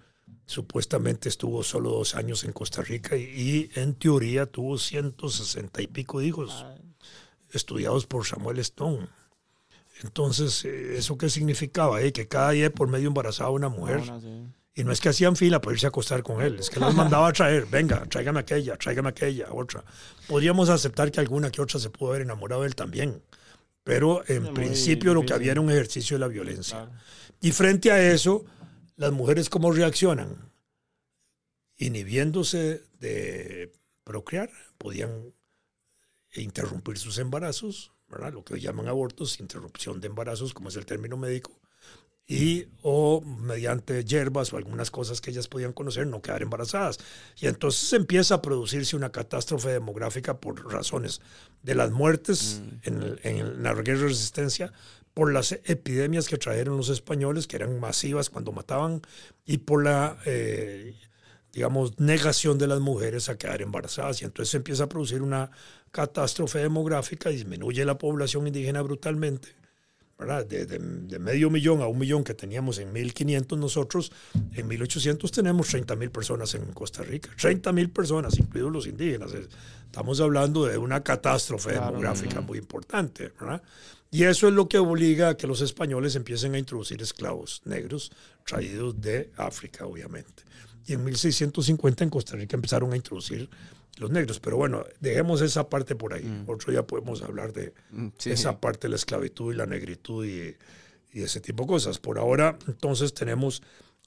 [0.48, 5.86] supuestamente estuvo solo dos años en Costa Rica y, y en teoría tuvo 160 y
[5.86, 6.64] pico hijos
[7.52, 9.08] estudiados por Samuel Stone.
[10.02, 12.00] Entonces, eh, ¿eso qué significaba?
[12.00, 12.12] Eh?
[12.12, 14.00] Que cada día por medio embarazaba una mujer.
[14.74, 16.94] Y no es que hacían fila para irse a acostar con él, es que las
[16.94, 19.84] mandaba a traer, venga, tráigame aquella, tráigame aquella, otra.
[20.28, 23.20] Podríamos aceptar que alguna que otra se pudo haber enamorado de él también,
[23.82, 26.76] pero en principio lo que había era un ejercicio de la violencia.
[26.76, 26.92] Claro.
[27.40, 28.44] Y frente a eso,
[28.98, 30.52] las mujeres cómo reaccionan?
[31.76, 35.32] Inhibiéndose de procrear, podían
[36.34, 38.32] interrumpir sus embarazos, ¿verdad?
[38.32, 41.60] Lo que llaman abortos, interrupción de embarazos, como es el término médico,
[42.26, 46.98] y o mediante hierbas o algunas cosas que ellas podían conocer no quedar embarazadas.
[47.36, 51.20] Y entonces empieza a producirse una catástrofe demográfica por razones
[51.62, 54.72] de las muertes en, en, la guerra de resistencia,
[55.18, 59.02] por las epidemias que trajeron los españoles, que eran masivas cuando mataban,
[59.44, 60.94] y por la, eh,
[61.52, 64.22] digamos, negación de las mujeres a quedar embarazadas.
[64.22, 65.50] Y entonces empieza a producir una
[65.90, 69.56] catástrofe demográfica, disminuye la población indígena brutalmente
[70.18, 74.10] de, medio millón a un millón que teníamos en 1500 nosotros,
[74.52, 77.30] en 1800 tenemos 30 mil personas en Costa Rica.
[77.40, 79.30] 30 mil personas, incluidos los indígenas.
[79.32, 83.32] Estamos hablando de una catástrofe demográfica muy importante.
[84.10, 88.10] Y eso es lo que obliga a que los españoles empiecen a introducir esclavos negros
[88.44, 90.42] traídos de África, obviamente.
[90.86, 93.48] Y en 1650 en Costa Rica empezaron a introducir
[93.98, 94.40] los negros.
[94.40, 96.24] Pero bueno, dejemos esa parte por ahí.
[96.24, 96.44] Mm.
[96.48, 100.56] Otro día podemos hablar de mm, esa parte de la esclavitud y la negritud y,
[101.12, 101.98] y, ese tipo de cosas.
[101.98, 103.62] Por ahora, entonces, tenemos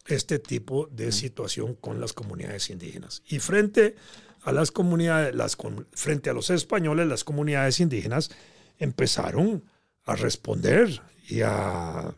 [0.08, 1.12] este tipo de mm.
[1.12, 3.22] situación con las comunidades indígenas.
[3.28, 3.96] Y frente
[4.44, 5.58] a las comunidades, las,
[5.94, 8.32] frente a los españoles, las comunidades indígenas
[8.80, 9.64] empezaron
[10.06, 12.16] a responder y a,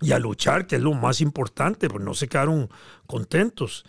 [0.00, 2.70] y a luchar, que es lo más importante, pues no se quedaron
[3.06, 3.84] contentos.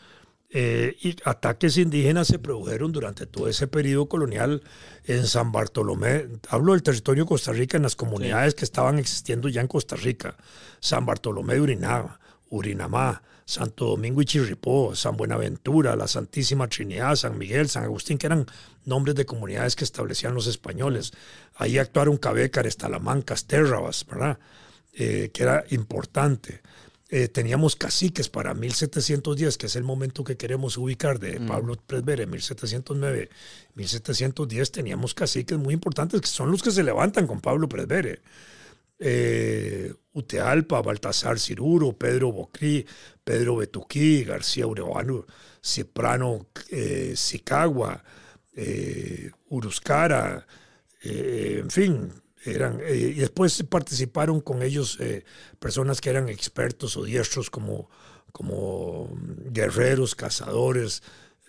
[0.55, 4.61] Eh, y ataques indígenas se produjeron durante todo ese periodo colonial
[5.05, 6.27] en San Bartolomé.
[6.47, 9.95] Hablo del territorio de Costa Rica en las comunidades que estaban existiendo ya en Costa
[9.95, 10.35] Rica.
[10.79, 12.19] San Bartolomé de Urinaba,
[12.51, 18.27] Urinamá, Santo Domingo y Chirripó, San Buenaventura, la Santísima Trinidad, San Miguel, San Agustín, que
[18.27, 18.45] eran
[18.85, 21.13] nombres de comunidades que establecían los españoles.
[21.55, 24.37] Ahí actuaron Cabécares, Talamancas, Terrabas, ¿verdad?
[24.93, 26.61] Eh, que era importante.
[27.15, 31.45] Eh, teníamos caciques para 1710, que es el momento que queremos ubicar de mm.
[31.45, 33.29] Pablo Presbere, 1709,
[33.75, 38.23] 1710, teníamos caciques muy importantes que son los que se levantan con Pablo Presbere.
[38.97, 42.83] Eh, Utealpa, Baltasar Ciruro, Pedro Bocri,
[43.23, 45.27] Pedro Betuquí, García Urevano,
[45.63, 48.03] Ciprano eh, Sicagua,
[48.55, 50.47] eh, Uruscara,
[51.03, 52.11] en fin,
[52.45, 55.23] eran, eh, y después participaron con ellos eh,
[55.59, 57.89] personas que eran expertos o diestros como,
[58.31, 59.09] como
[59.51, 61.03] guerreros, cazadores,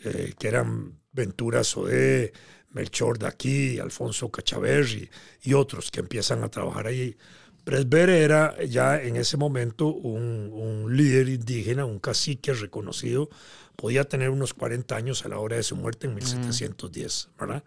[0.04, 2.32] eh, que eran Ventura Sodé,
[2.70, 5.08] Melchor de aquí, Alfonso Cachaverri
[5.42, 7.16] y otros que empiezan a trabajar ahí.
[7.64, 13.30] Presbere era ya en ese momento un, un, líder indígena, un cacique reconocido,
[13.76, 17.64] podía tener unos 40 años a la hora de su muerte en 1710, ¿verdad?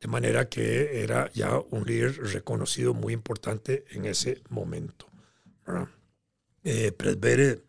[0.00, 5.06] De manera que era ya un líder reconocido muy importante en ese momento.
[6.64, 7.64] Eh, Presbere,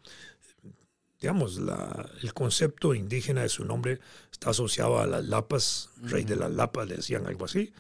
[1.20, 4.00] digamos, la, el concepto indígena de su nombre
[4.32, 7.74] está asociado a las lapas, rey de las lapas, le decían algo así.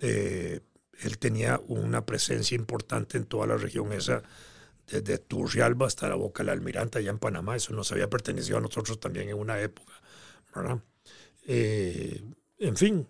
[0.00, 0.60] Eh,
[1.00, 4.22] él tenía una presencia importante en toda la región esa,
[4.86, 7.56] desde Turrialba hasta la Boca del Almirante, allá en Panamá.
[7.56, 9.92] Eso nos había pertenecido a nosotros también en una época.
[11.46, 12.22] Eh,
[12.58, 13.06] en fin,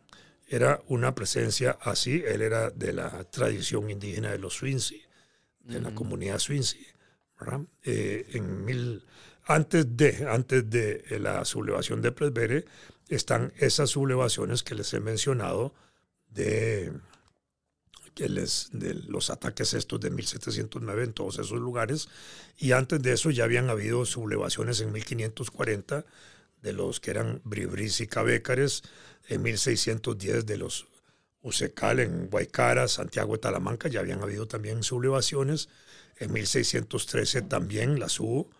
[0.47, 2.23] era una presencia así.
[2.27, 5.03] Él era de la tradición indígena de los Swinsi,
[5.61, 6.87] de la comunidad Swinsi.
[7.83, 9.05] Eh, en mil,
[9.45, 12.65] antes de, antes de la sublevación de Presbere
[13.09, 15.75] están esas sublevaciones que les he mencionado
[16.31, 16.93] de,
[18.15, 22.09] que les, de los ataques estos de 1709 en todos esos lugares.
[22.57, 26.07] Y antes de eso ya habían habido sublevaciones en 1540
[26.67, 28.83] de los que eran Bribris y Cabécares,
[29.29, 30.89] en 1610 de los
[31.41, 35.69] Usecal en Guaycara, Santiago de Talamanca, ya habían habido también sublevaciones.
[36.19, 38.51] En 1613 también las hubo.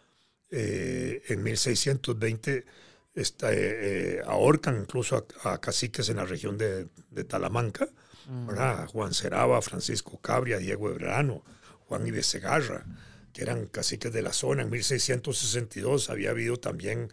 [0.51, 2.65] Eh, en 1620
[3.13, 6.87] está, eh, eh, ahorcan incluso a, caciques en la región de,
[7.25, 7.89] Talamanca.
[8.29, 8.87] Mm.
[8.87, 11.43] Juan Ceraba, Francisco Cabria, Diego Ebrano,
[11.89, 12.85] Juan Ibe Segarra,
[13.33, 14.63] que eran caciques de la zona.
[14.63, 17.11] En 1662 había habido también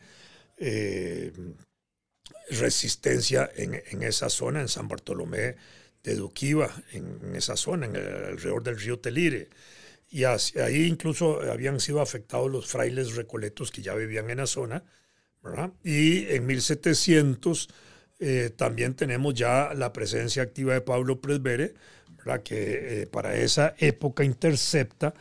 [2.49, 5.55] resistencia en, esa zona, en San Bartolomé
[6.03, 9.49] de Duquiva, en, esa zona, en alrededor del río Telire.
[10.09, 14.83] Y ahí incluso habían sido afectados los frailes recoletos que ya vivían en la zona.
[15.83, 17.69] Y en 1700
[18.19, 21.73] eh, también tenemos ya la presencia activa de Pablo Presbere,
[22.43, 25.13] que eh, para esa época intercepta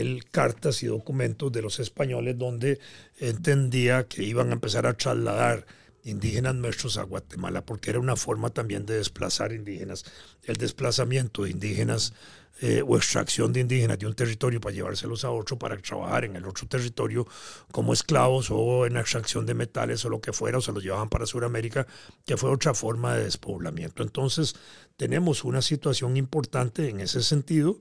[0.00, 2.78] el cartas y documentos de los españoles donde
[3.18, 5.66] entendía que iban a empezar a trasladar
[6.04, 10.04] indígenas nuestros a Guatemala, porque era una forma también de desplazar indígenas.
[10.42, 12.12] El desplazamiento de indígenas
[12.60, 16.36] eh, o extracción de indígenas de un territorio para llevárselos a otro para trabajar en
[16.36, 17.26] el otro territorio
[17.72, 21.08] como esclavos o en extracción de metales o lo que fuera, o se los llevaban
[21.08, 21.86] para Sudamérica,
[22.24, 24.04] que fue otra forma de despoblamiento.
[24.04, 24.54] Entonces,
[24.96, 27.80] tenemos una situación importante en ese sentido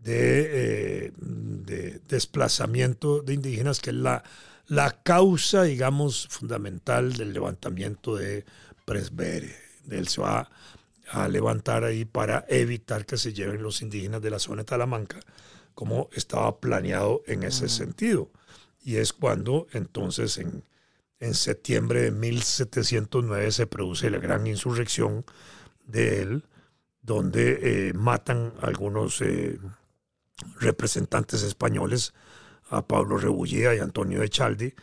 [0.00, 4.22] de, eh, de desplazamiento de indígenas, que es la,
[4.66, 8.44] la causa, digamos, fundamental del levantamiento de
[8.84, 9.54] Presbere.
[9.90, 10.50] Él se va
[11.10, 15.20] a levantar ahí para evitar que se lleven los indígenas de la zona de Talamanca,
[15.74, 18.30] como estaba planeado en ese sentido.
[18.82, 20.64] Y es cuando entonces en,
[21.20, 25.24] en septiembre de 1709 se produce la gran insurrección
[25.86, 26.44] de él,
[27.02, 29.58] donde eh, matan algunos eh,
[30.60, 32.14] representantes españoles,
[32.70, 34.74] a Pablo Rebullía y Antonio de Chaldi,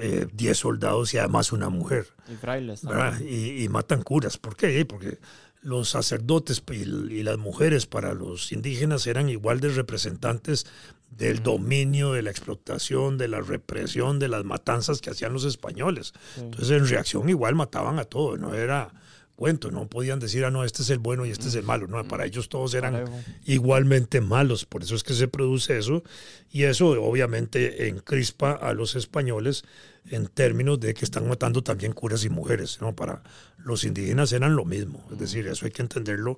[0.00, 2.06] eh, diez soldados y además una mujer.
[2.28, 2.82] Y frailes.
[3.20, 4.38] Y, y, matan curas.
[4.38, 4.84] ¿Por qué?
[4.84, 5.18] Porque
[5.64, 10.66] los sacerdotes y, las mujeres para los indígenas eran igual de representantes
[11.10, 16.12] del dominio, de la explotación, de la represión, de las matanzas que hacían los españoles.
[16.36, 18.92] Entonces, en reacción igual mataban a todo, no era
[19.36, 21.86] cuento, no podían decir, ah, no, este es el bueno y este es el malo,
[21.86, 23.04] no, para ellos todos eran
[23.44, 26.02] igualmente malos, por eso es que se produce eso,
[26.50, 29.64] y eso obviamente encrispa a los españoles
[30.10, 32.94] en términos de que están matando también curas y mujeres, ¿no?
[32.94, 33.22] Para
[33.58, 36.36] los indígenas eran lo mismo, es decir, eso hay que entenderlo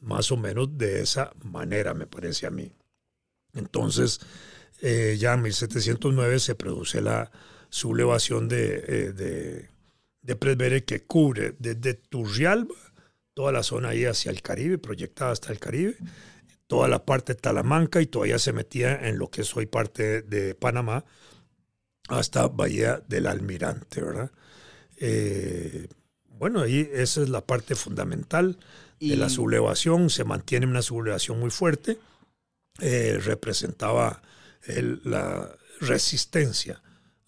[0.00, 2.70] más o menos de esa manera, me parece a mí.
[3.54, 4.20] Entonces,
[4.82, 7.30] eh, ya en 1709 se produce la
[7.70, 9.73] sublevación de, eh, de
[10.24, 12.74] de Presbere que cubre desde Turrialba,
[13.34, 15.96] toda la zona ahí hacia el Caribe, proyectada hasta el Caribe,
[16.66, 20.22] toda la parte de Talamanca y todavía se metía en lo que es hoy parte
[20.22, 21.04] de Panamá,
[22.08, 24.30] hasta Bahía del Almirante, ¿verdad?
[24.96, 25.88] Eh,
[26.26, 28.58] bueno, ahí esa es la parte fundamental
[29.00, 31.98] de la sublevación, se mantiene una sublevación muy fuerte,
[32.80, 34.22] eh, representaba
[35.04, 36.82] la resistencia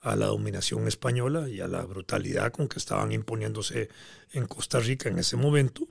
[0.06, 3.88] a la dominación española y a la brutalidad con que estaban imponiéndose
[4.32, 5.88] en Costa Rica en ese momento,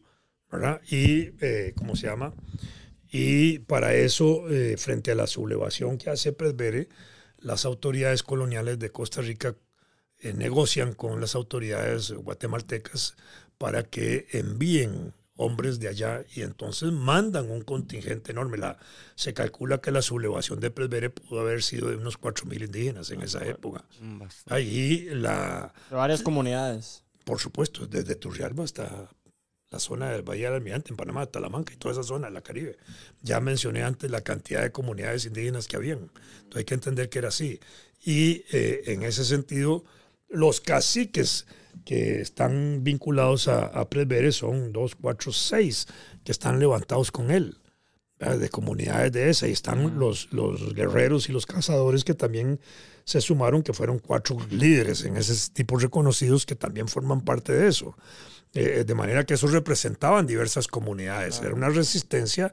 [0.49, 0.81] ¿verdad?
[0.89, 2.33] Y, eh, ¿cómo se llama?
[3.11, 6.87] Y para eso, eh, frente a la sublevación que hace Presbere,
[7.39, 9.57] las autoridades coloniales de Costa Rica
[10.19, 13.17] eh, negocian con las autoridades guatemaltecas
[13.57, 18.57] para que envíen hombres de allá y entonces mandan un contingente enorme.
[18.57, 18.77] La,
[19.15, 23.21] se calcula que la sublevación de Presbere pudo haber sido de unos 4.000 indígenas en
[23.21, 23.83] esa época.
[24.47, 25.73] Ahí la...
[25.91, 27.03] varias comunidades.
[27.23, 29.09] Por supuesto, desde Turrialba hasta
[29.71, 32.41] la zona del Valle del Almirante, en Panamá, Talamanca y toda esa zona de la
[32.41, 32.77] Caribe.
[33.21, 36.11] Ya mencioné antes la cantidad de comunidades indígenas que habían.
[36.37, 37.59] Entonces hay que entender que era así.
[38.03, 39.83] Y eh, en ese sentido,
[40.35, 41.45] los caciques
[41.85, 45.87] que están vinculados a, a Presbere son dos, cuatro, seis
[46.23, 47.57] que están levantados con él,
[48.19, 49.47] de comunidades de esa.
[49.47, 52.59] Y están los, los guerreros y los cazadores que también
[53.03, 57.67] se sumaron, que fueron cuatro líderes en ese tipo reconocidos que también forman parte de
[57.67, 57.95] eso.
[58.53, 61.41] Eh, de manera que eso representaban diversas comunidades.
[61.41, 62.51] Era una resistencia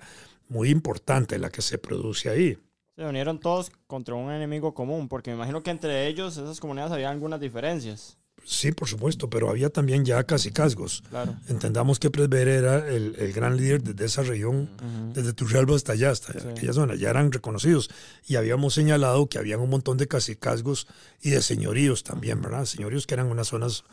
[0.48, 2.58] muy importante la que se produce ahí.
[2.96, 6.92] Se unieron todos contra un enemigo común, porque me imagino que entre ellos, esas comunidades,
[6.92, 8.18] había algunas diferencias.
[8.44, 11.02] Sí, por supuesto, pero había también ya casi casgos.
[11.48, 14.68] Entendamos que Presbere era el, el, gran líder de esa región,
[15.14, 17.88] desde Turrialba hasta allá, hasta aquella zona, ya eran reconocidos.
[18.26, 20.88] Y habíamos señalado que había un montón de casicazgos
[21.20, 22.64] y de señoríos también, ¿verdad?
[22.64, 23.84] Señoríos que eran unas zonas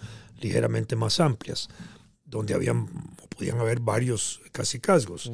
[0.42, 1.70] ligeramente más amplias,
[2.26, 2.88] donde habían,
[3.30, 5.32] podían haber varios casicazgos.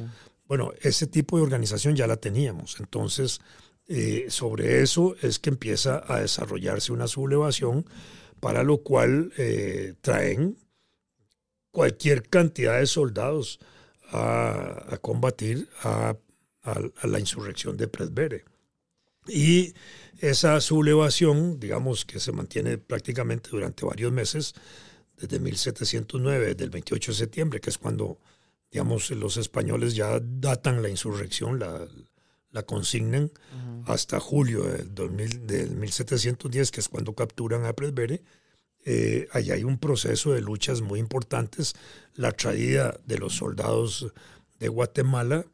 [0.48, 2.78] Bueno, ese tipo de organización ya la teníamos.
[2.78, 3.40] Entonces,
[3.88, 7.86] eh, sobre eso es que empieza a desarrollarse una sublevación
[8.40, 10.56] para lo cual eh, traen
[11.70, 13.60] cualquier cantidad de soldados
[14.10, 16.16] a, combatir a,
[17.04, 18.44] la insurrección de Presbere.
[19.28, 19.74] Y
[20.18, 24.54] esa sublevación, digamos que se mantiene prácticamente durante varios meses,
[25.16, 28.18] desde 1709, desde el 28 de septiembre, que es cuando,
[28.76, 31.88] digamos, los españoles ya datan la insurrección, la,
[32.50, 33.30] la consignan
[33.86, 38.22] hasta julio del, 2000, del 1710, que es cuando capturan a Presbere.
[38.84, 41.72] Eh, allá hay un proceso de luchas muy importantes.
[42.16, 44.12] La traída de los soldados
[44.60, 45.46] de Guatemala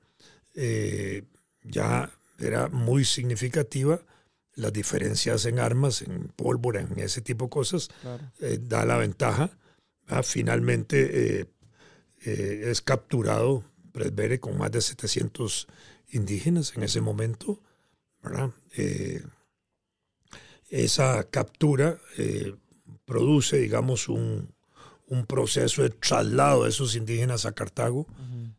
[0.57, 1.23] eh,
[1.63, 4.01] ya era muy significativa.
[4.57, 7.89] Las diferencias en armas, en pólvora, en ese tipo de cosas,
[8.41, 9.57] eh, da la ventaja.
[10.25, 11.47] Finalmente
[12.25, 15.67] es capturado Presbere con más de 700
[16.13, 17.61] indígenas en ese momento,
[18.77, 19.23] eh,
[20.69, 22.55] esa captura eh,
[23.05, 24.51] produce, digamos, un,
[25.29, 28.07] proceso de traslado de esos indígenas a Cartago.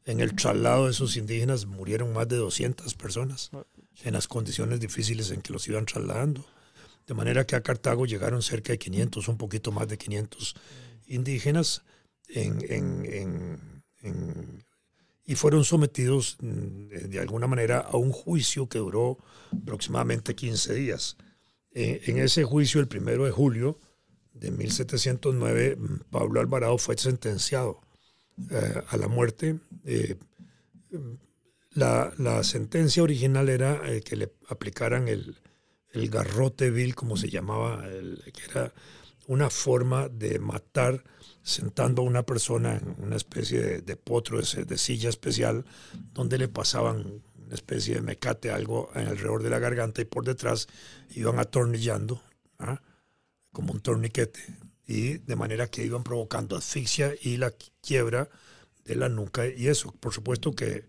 [0.06, 3.50] En el traslado de esos indígenas murieron más de 200 personas
[4.04, 6.46] en las condiciones difíciles en que los iban trasladando.
[7.08, 10.54] De manera que a Cartago llegaron cerca de 500, un poquito más de 500
[11.08, 11.82] indígenas
[15.26, 19.18] y fueron sometidos mm, de alguna manera a un juicio que duró
[19.52, 21.18] aproximadamente 15 días.
[21.72, 23.80] Eh, en ese juicio, el primero de julio
[24.34, 27.82] de 1709, mm, Pablo Alvarado fue sentenciado
[28.52, 29.60] eh, a la muerte.
[29.86, 30.18] Eh,
[31.72, 35.38] la, la, sentencia original era que le aplicaran el,
[35.92, 38.72] el garrote vil, como se llamaba, que era
[39.28, 41.04] una forma de matar
[41.44, 45.66] sentando a una persona en una especie de, potro, de, silla especial,
[46.14, 50.68] donde le pasaban una especie de mecate, algo alrededor de la garganta y por detrás
[51.12, 52.24] iban atornillando,
[52.60, 52.82] ¿ah?
[53.52, 54.39] como un torniquete,
[54.88, 58.30] y de manera que iban provocando asfixia y la quiebra
[58.86, 59.46] de la nuca.
[59.46, 60.86] Y eso, por supuesto que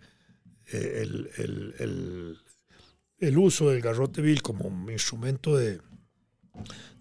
[0.73, 2.39] eh, el,
[3.19, 5.81] el, uso del garrote vil como instrumento de,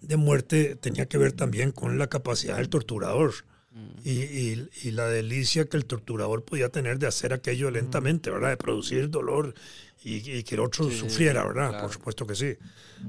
[0.00, 3.32] de muerte tenía que ver también con la capacidad del torturador
[3.72, 4.00] mm.
[4.04, 8.50] y, y, la delicia que el torturador podía tener de hacer aquello lentamente, ¿verdad?
[8.50, 9.54] De producir dolor
[10.02, 11.80] y, que el otro sufriera, ¿verdad?
[11.80, 12.56] Por supuesto que sí.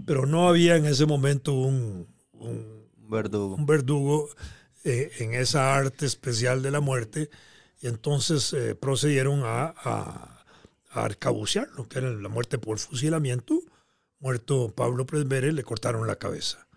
[0.06, 4.30] Pero no había en ese momento un, un verdugo, un verdugo
[4.84, 7.30] eh, en esa arte especial de la muerte
[7.82, 10.46] y entonces eh, procedieron a, a,
[10.92, 13.62] a arcabucearlo, que era la muerte por fusilamiento
[14.26, 16.68] muerto Pablo Presbere, le cortaron la cabeza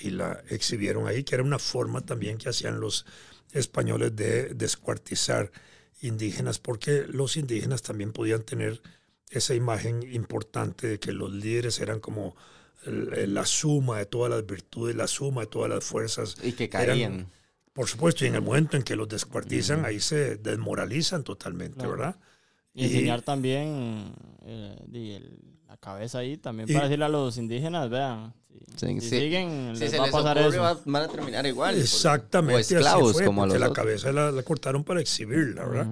[0.00, 3.06] y la exhibieron ahí, que era una forma también que hacían los
[3.52, 5.52] españoles de descuartizar
[6.00, 8.82] indígenas, porque los indígenas también podían tener
[9.30, 12.34] esa imagen importante de que los líderes eran como
[12.84, 16.36] la suma de todas las virtudes, la suma de todas las fuerzas.
[16.42, 17.28] Y que caían.
[17.72, 22.16] por supuesto, y en el momento en que los descuartizan, ahí se desmoralizan totalmente, ¿verdad?
[22.74, 24.12] Y enseñar también
[24.42, 28.32] eh, el cabeza ahí también para decirle a los indígenas, vean,
[28.76, 30.82] si, siguen, les va a pasar eso.
[30.84, 31.76] van a terminar igual.
[31.76, 32.56] Exactamente.
[32.74, 35.86] O esclavos, como la cabeza la, cortaron para exhibirla, ¿verdad?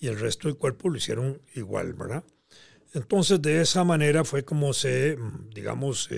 [0.00, 2.24] Y el resto del cuerpo lo hicieron igual, ¿verdad?
[2.94, 5.16] Entonces, de esa manera fue como se,
[5.54, 6.08] digamos,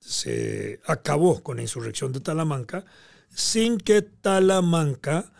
[0.00, 2.84] se acabó con la insurrección de Talamanca,
[3.28, 5.32] sin que Talamanca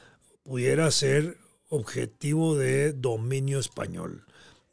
[0.42, 1.38] pudiera ser
[1.68, 4.24] objetivo de dominio español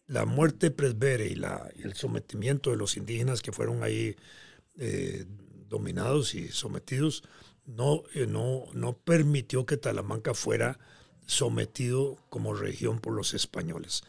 [0.08, 1.34] la muerte presbere y,
[1.84, 4.16] el sometimiento de los indígenas que fueron ahí
[4.78, 5.26] eh,
[5.70, 7.24] dominados y sometidos
[7.66, 10.80] no, eh, no, no permitió que Talamanca fuera
[11.26, 14.04] sometido como región por los españoles.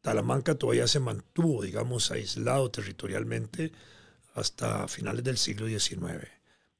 [0.00, 3.72] Talamanca todavía se mantuvo, digamos, aislado territorialmente
[4.34, 6.26] hasta finales del siglo XIX.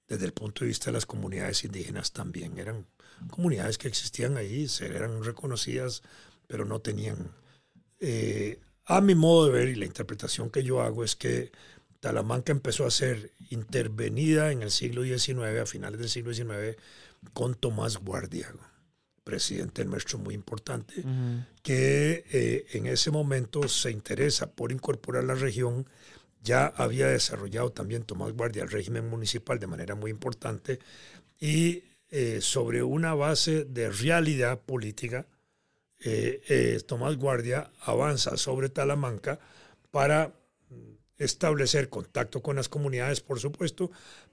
[0.08, 2.86] Desde el punto de vista de las comunidades indígenas también eran
[3.30, 6.02] comunidades que existían ahí, eran reconocidas,
[6.46, 7.30] pero no tenían
[8.06, 11.50] eh, a mi modo de ver y la interpretación que yo hago es que
[12.00, 16.76] Talamanca empezó a ser intervenida en el siglo XIX, a finales del siglo XIX,
[17.32, 18.52] con Tomás Guardia,
[19.24, 21.02] presidente del maestro muy importante,
[21.62, 25.88] que eh, en ese momento se interesa por incorporar la región.
[26.42, 30.78] Ya había desarrollado también Tomás Guardia el régimen municipal de manera muy importante
[31.40, 35.26] y eh, sobre una base de realidad política
[36.04, 39.40] eh, eh, Tomás Guardia avanza sobre Talamanca
[39.90, 40.34] para
[41.16, 43.90] establecer contacto con las comunidades, por supuesto,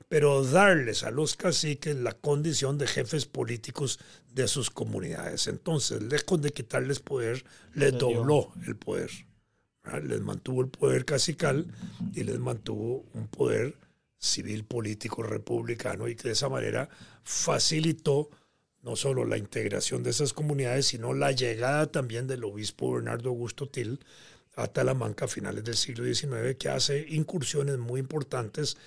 [0.10, 4.00] pero darles a los caciques la condición de jefes políticos
[4.34, 5.48] de sus comunidades.
[5.48, 9.10] Entonces, lejos de quitarles poder, les dobló el poder.
[10.04, 11.66] Les mantuvo el poder cacical
[12.14, 13.76] y les mantuvo un poder
[14.18, 16.90] civil, político, republicano, y que de esa manera
[17.24, 18.30] facilitó
[18.84, 23.68] no solo la integración de esas comunidades, sino la llegada también del obispo Bernardo Augusto
[23.68, 24.00] Til
[24.56, 28.78] a Talamanca a finales del siglo XIX, que hace incursiones muy importantes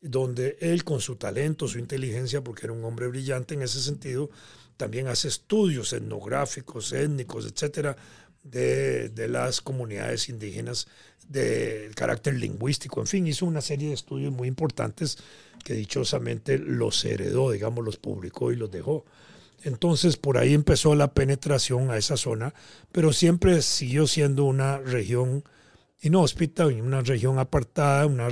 [0.00, 4.30] donde él con su talento, su inteligencia, porque era un hombre brillante en ese sentido,
[4.76, 7.96] también hace estudios etnográficos, étnicos, etcétera,
[8.42, 10.86] de, de las comunidades indígenas,
[11.28, 15.18] de carácter lingüístico, en fin, hizo una serie de estudios muy importantes
[15.64, 19.04] que dichosamente los heredó, digamos, los publicó y los dejó.
[19.62, 22.54] Entonces por ahí empezó la penetración a esa zona,
[22.92, 25.44] pero siempre siguió siendo una región
[26.00, 28.28] inhóspita, una región apartada, una,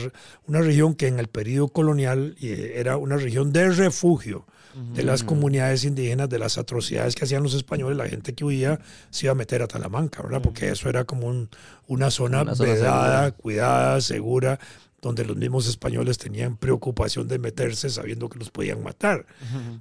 [0.46, 5.22] una región que en el periodo colonial eh, era una región de refugio de las
[5.22, 9.32] comunidades indígenas, de las atrocidades que hacían los españoles, la gente que huía se iba
[9.32, 10.42] a meter a Talamanca, ¿verdad?
[10.42, 11.46] Porque eso era como
[11.86, 14.58] una zona, vedada, cuidada, segura,
[15.04, 19.26] donde los mismos españoles tenían preocupación de meterse sabiendo que los podían matar.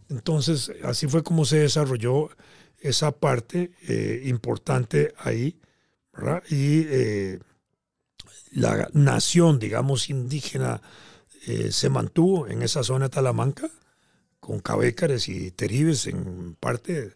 [0.10, 2.30] Entonces, así fue como se desarrolló
[2.82, 5.58] esa parte eh, importante ahí,
[6.12, 6.44] ¿verdad?
[6.50, 7.40] Y eh,
[8.52, 10.82] la nación, digamos, indígena
[11.48, 13.70] eh, se mantuvo en esa zona de Talamanca,
[14.42, 17.14] con cabécares y teribes en parte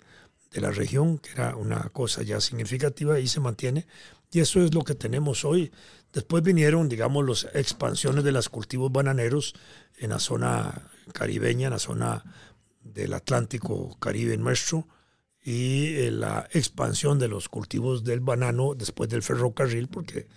[0.51, 3.85] de la región, que era una cosa ya significativa y se mantiene.
[4.31, 5.73] Y eso es lo que tenemos hoy.
[6.13, 9.53] Después vinieron, digamos, las expansiones de los cultivos bananeros
[9.97, 12.23] en la zona caribeña, en la zona
[12.81, 14.87] del Atlántico Caribe nuestro,
[15.43, 20.27] y eh, la expansión de los cultivos del banano después del ferrocarril, porque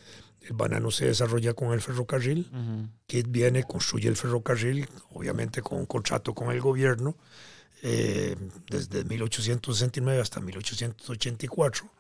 [0.43, 2.49] el banano se desarrolla con el ferrocarril.
[3.07, 7.17] Kit viene, construye el ferrocarril, obviamente con un contrato con el gobierno,
[7.83, 8.37] eh,
[8.69, 11.91] desde 1869 hasta 1884.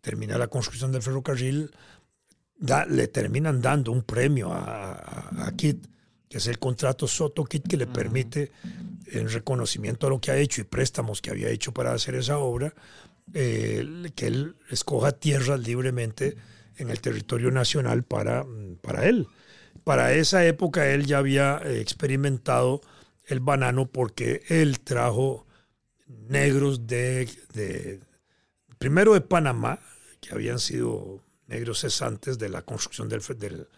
[0.00, 1.70] Termina la construcción del ferrocarril,
[2.58, 5.86] le terminan dando un premio a, a, Kit,
[6.28, 8.50] que es el contrato Soto Kit que le permite
[9.06, 12.38] en reconocimiento a lo que ha hecho y préstamos que había hecho para hacer esa
[12.38, 12.74] obra,
[13.34, 16.36] eh, que él escoja tierras libremente
[16.76, 18.46] en el territorio nacional para,
[18.82, 19.26] para él.
[19.84, 22.80] Para esa época él ya había eh, experimentado
[23.26, 25.46] el banano porque él trajo
[26.06, 28.00] negros de, de
[28.78, 29.80] primero de Panamá,
[30.20, 33.68] que habían sido negros cesantes de la construcción del, del,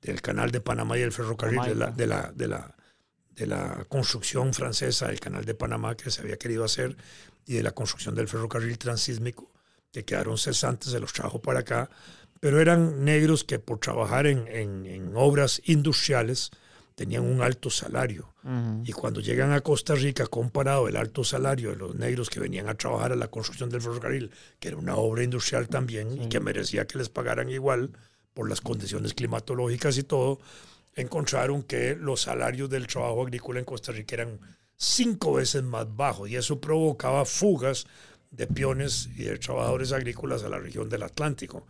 [0.00, 2.76] del canal de Panamá y el ferrocarril de la, de la, de la
[3.36, 6.96] de la construcción francesa del canal de Panamá que se había querido hacer
[7.46, 9.52] y de la construcción del ferrocarril transísmico
[9.92, 11.90] que quedaron cesantes, se los trajo para acá,
[12.40, 16.50] pero eran negros que por trabajar en, en, obras industriales
[16.96, 18.32] tenían un alto salario.
[18.84, 22.68] Y cuando llegan a Costa Rica, comparado el alto salario de los negros que venían
[22.68, 26.40] a trabajar a la construcción del ferrocarril, que era una obra industrial también y que
[26.40, 27.90] merecía que les pagaran igual
[28.32, 30.40] por las condiciones climatológicas y todo,
[30.94, 34.40] encontraron que los salarios del trabajo agrícola en Costa Rica eran
[34.76, 37.86] cinco veces más bajos y eso provocaba fugas
[38.30, 41.66] de peones y de trabajadores agrícolas a la región del Atlántico.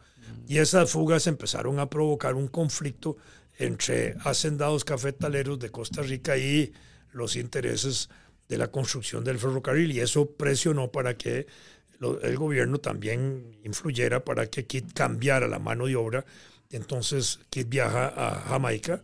[0.46, 3.16] Y esas fugas empezaron a provocar un conflicto
[3.58, 6.72] entre hacendados cafetaleros de Costa Rica y
[7.12, 8.08] los intereses
[8.48, 11.46] de la construcción del ferrocarril y eso presionó para que
[12.22, 16.24] el gobierno también influyera para que Kit cambiara la mano de obra.
[16.70, 19.02] Entonces Kit viaja a Jamaica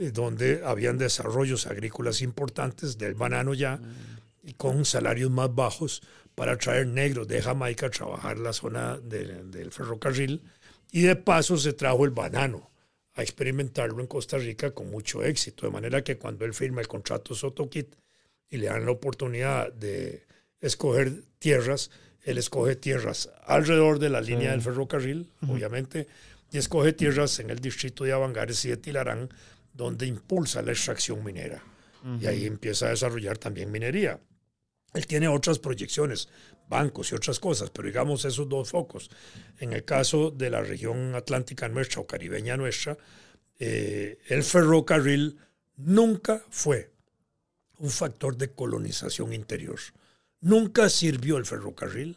[0.00, 3.78] eh, donde habían desarrollos agrícolas importantes del banano ya,
[4.42, 6.02] y con salarios más bajos
[6.34, 10.40] para traer negros de Jamaica a trabajar la zona del ferrocarril.
[10.90, 12.69] Y de paso se trajo el banano
[13.14, 15.66] a experimentarlo en Costa Rica con mucho éxito.
[15.66, 17.94] De manera que cuando él firma el contrato Sotokit
[18.48, 20.24] y le dan la oportunidad de
[20.60, 21.90] escoger tierras,
[22.22, 26.06] él escoge tierras alrededor de la línea del ferrocarril, obviamente,
[26.52, 29.30] y escoge tierras en el distrito de Avangares y de Tilarán,
[29.72, 31.62] donde impulsa la extracción minera.
[32.20, 34.18] Y ahí empieza a desarrollar también minería.
[34.94, 36.28] Él tiene otras proyecciones,
[36.70, 39.10] bancos y otras cosas, pero digamos esos dos focos.
[39.58, 42.96] En el caso de la región atlántica nuestra o caribeña nuestra,
[43.58, 45.36] eh, el ferrocarril
[45.76, 46.90] nunca fue
[47.78, 49.78] un factor de colonización interior.
[50.40, 52.16] Nunca sirvió el ferrocarril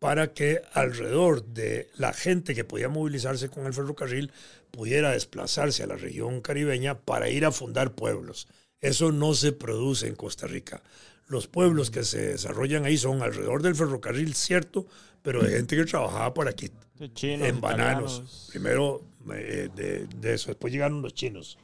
[0.00, 4.32] para que alrededor de la gente que podía movilizarse con el ferrocarril
[4.70, 8.48] pudiera desplazarse a la región caribeña para ir a fundar pueblos.
[8.80, 10.82] Eso no se produce en Costa Rica.
[11.26, 14.86] Los pueblos que se desarrollan ahí son alrededor del ferrocarril, cierto,
[15.22, 16.70] pero de gente que trabajaba por aquí.
[16.98, 18.48] en bananos.
[18.50, 19.02] Primero
[19.32, 21.58] eh, de, eso, después llegaron los chinos.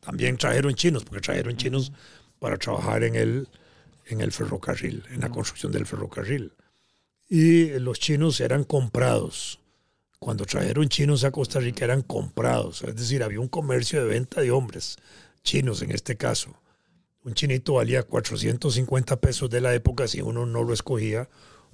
[0.00, 1.92] También trajeron chinos, porque trajeron chinos
[2.38, 3.48] para trabajar en el,
[4.06, 6.52] en el ferrocarril, en la construcción del ferrocarril
[7.34, 9.58] y los chinos eran comprados.
[10.18, 14.42] Cuando trajeron chinos a Costa Rica eran comprados, es decir, había un comercio de venta
[14.42, 14.98] de hombres,
[15.42, 16.54] chinos en este caso.
[17.24, 21.28] Un chinito valía 450 pesos de la época si uno no lo escogía,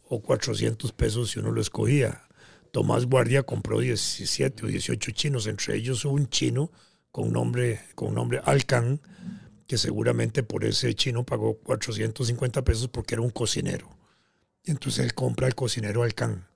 [0.09, 2.23] o 400 pesos si uno lo escogía.
[2.71, 6.71] Tomás Guardia compró 17 o 18 chinos, entre ellos un chino
[7.11, 9.01] con nombre, con nombre Alcan,
[9.67, 13.99] que seguramente por ese chino pagó 450 pesos porque era un cocinero
[14.71, 16.47] entonces él compra el cocinero Alcán.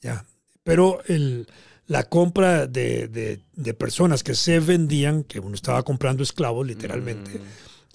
[0.00, 0.24] ¿ya?
[0.62, 1.46] Pero el,
[1.86, 7.42] la compra de, de, personas que se vendían, que uno estaba comprando esclavos literalmente, mm,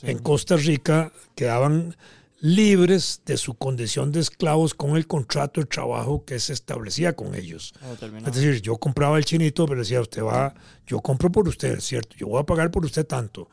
[0.01, 1.95] en Costa Rica quedaban
[2.39, 7.33] libres de su condición de esclavos con el contrato de trabajo que se establecía con
[7.33, 7.73] ellos.
[7.81, 10.53] Oh, es decir, yo compraba el chinito, pero decía, usted va,
[10.85, 12.15] yo compro por usted, ¿cierto?
[12.15, 13.49] Yo voy a pagar por usted tanto.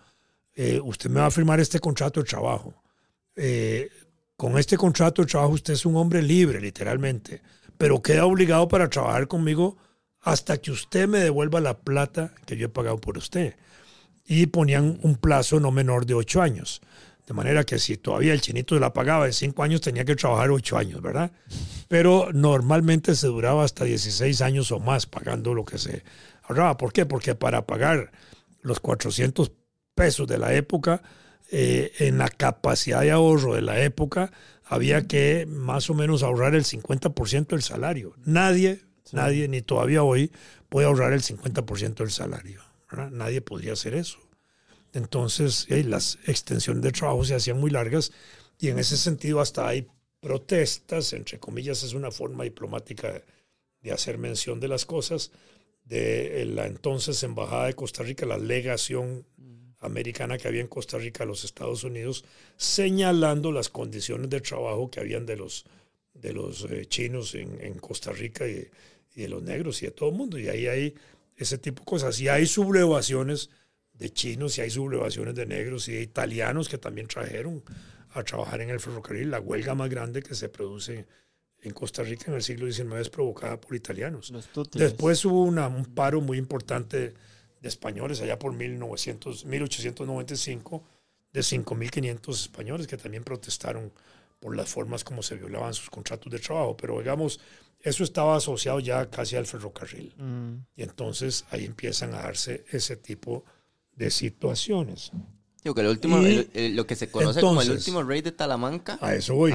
[0.54, 2.74] Eh, usted me va a firmar este contrato de trabajo.
[3.36, 3.88] Eh,
[4.36, 7.40] con este contrato de trabajo usted es un hombre libre, literalmente,
[7.78, 9.76] pero queda obligado para trabajar conmigo
[10.20, 13.56] hasta que usted me devuelva la plata que yo he pagado por usted.
[14.26, 16.80] Y ponían un plazo no menor de ocho años.
[17.26, 20.50] De manera que si todavía el chinito la pagaba de cinco años, tenía que trabajar
[20.50, 21.30] ocho años, ¿verdad?
[21.88, 26.04] Pero normalmente se duraba hasta 16 años o más pagando lo que se
[26.42, 26.76] ahorraba.
[26.76, 27.06] ¿Por qué?
[27.06, 28.12] Porque para pagar
[28.60, 29.52] los 400
[29.94, 31.02] pesos de la época,
[31.50, 34.30] eh, en la capacidad de ahorro de la época,
[34.64, 38.14] había que más o menos ahorrar el 50% del salario.
[38.24, 40.30] Nadie, nadie, ni todavía hoy,
[40.68, 42.73] puede ahorrar el 50% del salario.
[42.94, 44.18] Nadie podría hacer eso.
[44.92, 48.12] Entonces, las extensiones de trabajo se hacían muy largas
[48.58, 49.88] y en ese sentido hasta hay
[50.20, 53.22] protestas, entre comillas, es una forma diplomática
[53.82, 55.32] de hacer mención de las cosas,
[55.84, 59.26] de la entonces Embajada de Costa Rica, la legación
[59.80, 62.24] americana que había en Costa Rica a los Estados Unidos,
[62.56, 65.66] señalando las condiciones de trabajo que habían de los,
[66.14, 68.66] de los eh, chinos en, en, Costa Rica y,
[69.14, 70.38] y, de los negros y de todo el mundo.
[70.38, 70.94] Y ahí hay
[71.36, 72.20] ese tipo de cosas.
[72.20, 73.50] Y hay sublevaciones
[73.92, 77.62] de chinos y hay sublevaciones de negros y de italianos que también trajeron
[78.10, 79.30] a trabajar en el ferrocarril.
[79.30, 81.06] La huelga más grande que se produce
[81.62, 84.32] en Costa Rica en el siglo XIX es provocada por italianos.
[84.72, 87.14] Después hubo una, un paro muy importante
[87.60, 90.84] de españoles allá por 1900, 1895
[91.32, 93.90] de 5.500 españoles que también protestaron
[94.38, 96.76] por las formas como se violaban sus contratos de trabajo.
[96.76, 97.40] Pero digamos,
[97.84, 100.14] eso estaba asociado ya casi al ferrocarril.
[100.16, 100.54] Mm.
[100.74, 103.44] Y entonces ahí empiezan a darse ese tipo
[103.94, 105.12] de situaciones.
[105.62, 108.98] Digo que el último, lo que se conoce como el último rey de Talamanca.
[109.00, 109.54] A eso voy.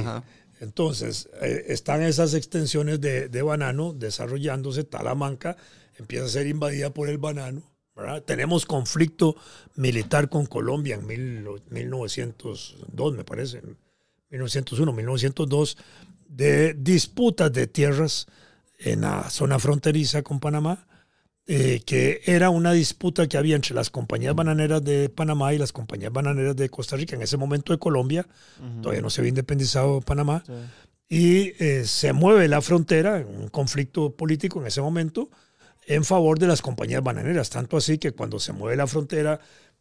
[0.61, 4.83] Entonces, eh, están esas extensiones de, de, banano desarrollándose.
[4.83, 5.55] Talamanca
[5.97, 7.63] empieza a ser invadida por el banano.
[8.25, 9.35] Tenemos conflicto
[9.75, 13.61] militar con Colombia en 1902, me parece,
[14.29, 15.77] 1901, 1902,
[16.29, 18.27] de disputas de tierras
[18.77, 20.87] en la zona fronteriza con Panamá,
[21.47, 25.73] eh, que era una disputa que había entre las compañías bananeras de Panamá y las
[25.73, 28.27] compañías bananeras de Costa Rica, en ese momento de Colombia,
[28.81, 30.43] todavía no se había independizado Panamá,
[31.09, 35.31] y eh, se mueve la frontera, un conflicto político en ese momento,
[35.87, 37.49] en favor de las compañías bananeras.
[37.49, 39.39] Tanto así que cuando se mueve la frontera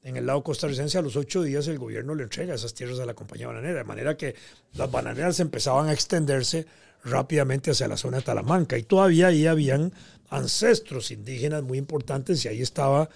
[0.08, 3.06] en el lado costarricense, a los ocho días el gobierno le entrega esas tierras a
[3.06, 3.78] la compañía bananera.
[3.78, 4.34] De manera que
[4.74, 6.66] las bananeras empezaban a extenderse
[7.04, 8.78] rápidamente hacia la zona de Talamanca.
[8.78, 9.92] Y todavía ahí habían
[10.30, 13.08] ancestros indígenas muy importantes y ahí estaba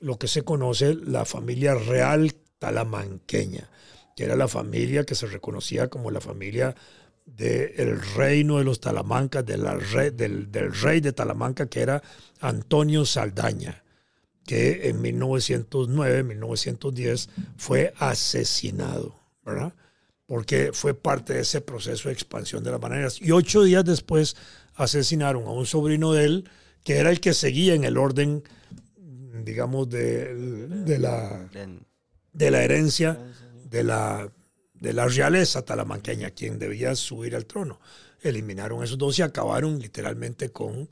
[0.00, 3.70] lo que se conoce la familia real talamanqueña,
[4.16, 6.74] que era la familia que se reconocía como la familia
[7.26, 9.62] del reino de los Talamancas, del,
[10.16, 12.02] del, rey de Talamanca, que era
[12.40, 13.83] Antonio Saldaña,
[14.46, 19.74] que en 1909, 1910 fue asesinado, ¿verdad?
[20.26, 23.20] Porque fue parte de ese proceso de expansión de las bananeras.
[23.20, 24.36] Y ocho días después
[24.74, 26.50] asesinaron a un sobrino de él,
[26.82, 28.42] que era el que seguía en el orden,
[29.44, 31.48] digamos, de, de la,
[32.32, 33.18] de la herencia
[33.64, 34.30] de la
[34.84, 37.80] de la realeza talamanqueña, quien debía subir al trono.
[38.20, 40.88] Eliminaron esos dos y acabaron literalmente con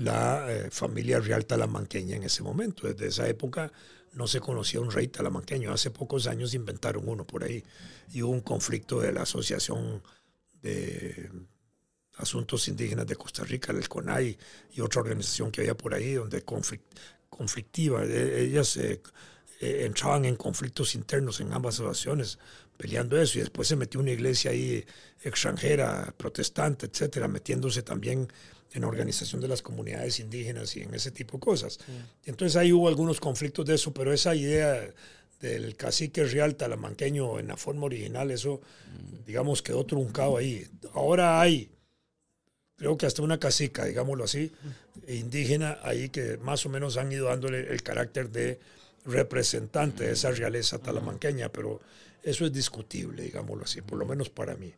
[0.00, 2.88] la eh, familia real talamanqueña en ese momento.
[2.88, 3.70] Desde esa época
[4.14, 5.72] no se conocía un rey talamanqueño.
[5.72, 7.62] Hace pocos años inventaron uno por ahí
[8.12, 10.02] y hubo un conflicto de la Asociación
[10.62, 11.30] de
[12.16, 14.38] Asuntos Indígenas de Costa Rica, el CONAI,
[14.72, 16.42] y otra organización que había por ahí, donde
[17.28, 18.02] conflictiva.
[18.04, 19.02] E-, ellas eh,
[19.60, 22.38] eh, entraban en conflictos internos en ambas asociaciones
[22.78, 24.82] peleando eso y después se metió una iglesia ahí
[25.22, 28.26] extranjera, protestante, etcétera, metiéndose también
[28.72, 31.78] en organización de las comunidades indígenas y en ese tipo de cosas.
[32.24, 34.92] Entonces ahí hubo algunos conflictos de eso, pero esa idea
[35.40, 38.60] del cacique real talamanqueño en la forma original, eso,
[39.26, 40.66] digamos, quedó truncado ahí.
[40.92, 41.70] Ahora hay,
[42.76, 44.52] creo que hasta una cacica, digámoslo así,
[45.08, 48.60] indígena ahí que más o menos han ido dándole el carácter de
[49.06, 51.80] representante de esa realeza talamanqueña, pero
[52.22, 54.74] eso es discutible, digámoslo así, por lo menos para mí.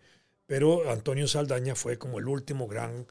[0.46, 3.06] Pero Antonio Saldaña fue como el último gran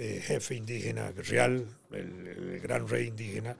[0.00, 3.54] eh, jefe indígena real, el, gran rey indígena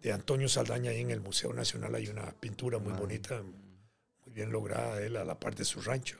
[0.00, 0.90] de Antonio Saldaña.
[0.90, 5.16] Ahí en el Museo Nacional hay una pintura muy bonita, muy bien lograda de él
[5.18, 6.16] a la parte de su rancho.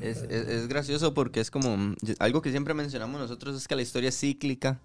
[0.00, 4.08] Es, es, gracioso porque es como algo que siempre mencionamos nosotros es que la historia
[4.08, 4.80] es cíclica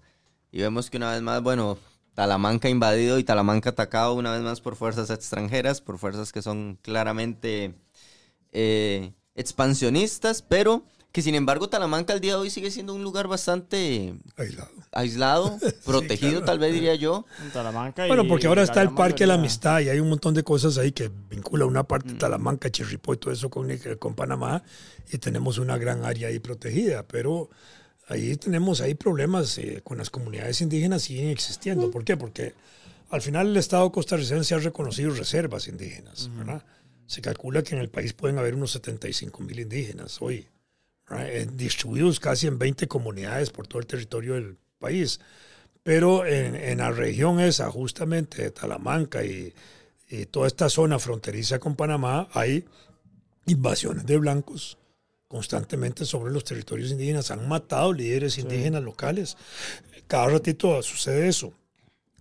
[0.52, 1.76] y vemos que una vez más, bueno,
[2.14, 6.78] Talamanca invadido y Talamanca atacado una vez más por fuerzas extranjeras, por fuerzas que son
[6.82, 7.74] claramente
[8.52, 13.28] eh, expansionistas, pero que sin embargo Talamanca al día de hoy sigue siendo un lugar
[13.28, 17.26] bastante aislado, aislado protegido tal vez diría yo.
[17.52, 20.42] Talamanca bueno, porque ahora está el Parque de la Amistad y hay un montón de
[20.42, 22.18] cosas ahí que vincula una parte de mm.
[22.18, 24.62] Talamanca, Chirripó y todo eso con, con Panamá
[25.12, 27.50] y tenemos una gran área ahí protegida, pero
[28.08, 31.90] ahí tenemos ahí problemas eh, con las comunidades indígenas siguen existiendo.
[31.90, 32.16] ¿Por qué?
[32.16, 32.54] Porque
[33.10, 36.30] al final el Estado costarricense ha reconocido reservas indígenas.
[37.06, 40.48] Se calcula que en el país pueden haber unos 75 mil indígenas hoy,
[41.52, 45.20] distribuidos casi en 20 comunidades por todo el territorio del país.
[45.82, 49.52] Pero en, en la región esa, justamente de Talamanca y,
[50.08, 52.64] y toda esta zona fronteriza con Panamá hay
[53.46, 54.78] invasiones de blancos
[55.26, 57.30] constantemente sobre los territorios indígenas.
[57.30, 59.38] Han matado líderes indígenas locales.
[60.06, 61.54] Cada ratito sucede eso.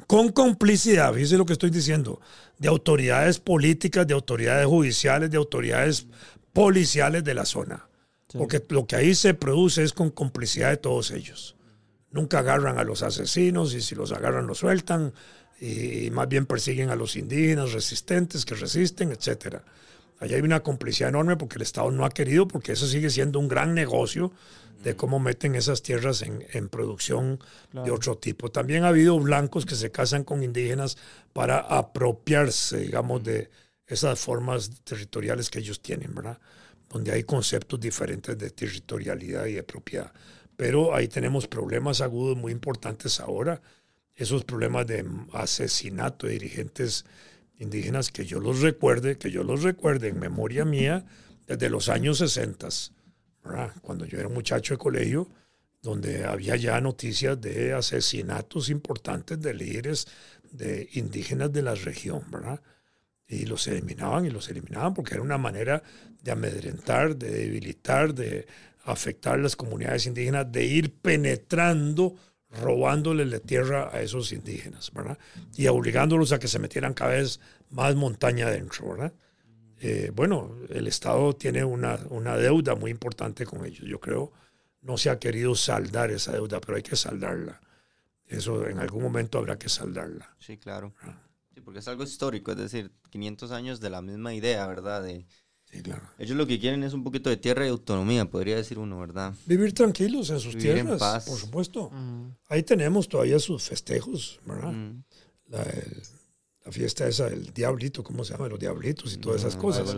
[0.07, 2.21] Con complicidad, fíjese lo que estoy diciendo,
[2.57, 6.07] de autoridades políticas, de autoridades judiciales, de autoridades
[6.53, 7.85] policiales de la zona.
[8.33, 11.55] Porque lo que ahí se produce es con complicidad de todos ellos.
[12.11, 15.13] Nunca agarran a los asesinos y si los agarran los sueltan
[15.59, 19.63] y más bien persiguen a los indígenas resistentes que resisten, etcétera.
[20.19, 23.39] Allá hay una complicidad enorme porque el Estado no ha querido, porque eso sigue siendo
[23.39, 24.31] un gran negocio
[24.83, 27.39] de cómo meten esas tierras en, en producción
[27.71, 28.49] de otro tipo.
[28.51, 30.97] También ha habido blancos que se casan con indígenas
[31.33, 33.49] para apropiarse, digamos, de
[33.87, 36.39] esas formas territoriales que ellos tienen, ¿verdad?
[36.91, 40.11] Donde hay conceptos diferentes de territorialidad y de propiedad.
[40.57, 43.61] Pero ahí tenemos problemas agudos muy importantes ahora
[44.15, 47.05] esos problemas de asesinato de dirigentes
[47.57, 51.05] indígenas que yo los recuerde, que yo los recuerde en memoria mía
[51.47, 52.67] desde los años 60,
[53.81, 55.27] cuando yo era muchacho de colegio,
[55.81, 60.07] donde había ya noticias de asesinatos importantes de líderes
[60.51, 62.61] de indígenas de la región, ¿verdad?
[63.27, 65.81] Y los eliminaban y los eliminaban porque era una manera
[66.21, 68.45] de amedrentar, de debilitar, de
[68.83, 72.15] afectar las comunidades indígenas, de ir penetrando
[72.49, 75.17] robándole la tierra a esos indígenas, ¿verdad?
[75.55, 79.13] Y obligándolos a que se metieran cada vez más montaña adentro, ¿verdad?
[79.79, 83.87] Eh, bueno, el Estado tiene una, una, deuda muy importante con ellos.
[83.87, 84.31] Yo creo
[84.81, 87.61] no se ha querido saldar esa deuda, pero hay que saldarla.
[88.27, 90.35] Eso en algún momento habrá que saldarla.
[90.39, 90.93] Sí, claro.
[91.53, 95.03] Sí, porque es algo histórico, es decir, 500 años de la misma idea, ¿verdad?
[95.03, 95.25] De,
[96.17, 99.33] ellos lo que quieren es un poquito de tierra y autonomía, podría decir uno, ¿verdad?
[99.45, 101.91] Vivir tranquilos en sus tierras, por supuesto.
[102.49, 104.73] Ahí tenemos todavía sus festejos, ¿verdad?
[105.47, 105.65] la,
[106.69, 108.47] fiesta esa del diablito, ¿cómo se llama?
[108.47, 109.95] Los diablitos y todas esas cosas.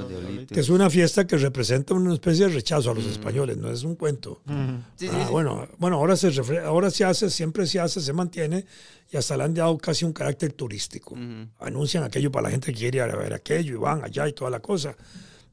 [0.47, 3.83] Que es una fiesta que representa una especie de rechazo a los españoles, no es
[3.83, 4.41] un cuento.
[4.47, 6.31] Ah, bueno, bueno, ahora se,
[6.63, 8.65] ahora se hace, siempre se hace, se mantiene
[9.11, 11.17] y hasta le han dado casi un carácter turístico.
[11.59, 14.33] Anuncian aquello para la gente que quiere ir a ver aquello y van allá y
[14.33, 14.95] toda la cosa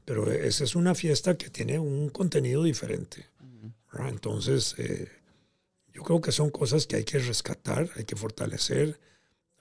[0.05, 3.27] pero esa es una fiesta que tiene un contenido diferente.
[4.07, 5.07] Entonces, eh,
[5.93, 8.99] yo creo que son cosas que hay que rescatar, hay que fortalecer,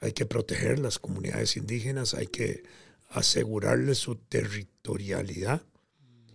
[0.01, 2.63] hay que proteger las comunidades indígenas, hay que
[3.11, 5.63] asegurarles su territorialidad.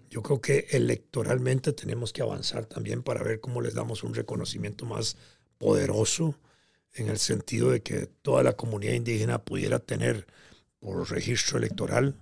[0.09, 4.86] Yo creo que electoralmente tenemos que avanzar también para ver cómo les damos un reconocimiento
[4.86, 5.18] más
[5.57, 6.36] poderoso
[6.93, 10.28] en el sentido de que toda la comunidad indígena pudiera tener
[10.80, 12.16] por registro electoral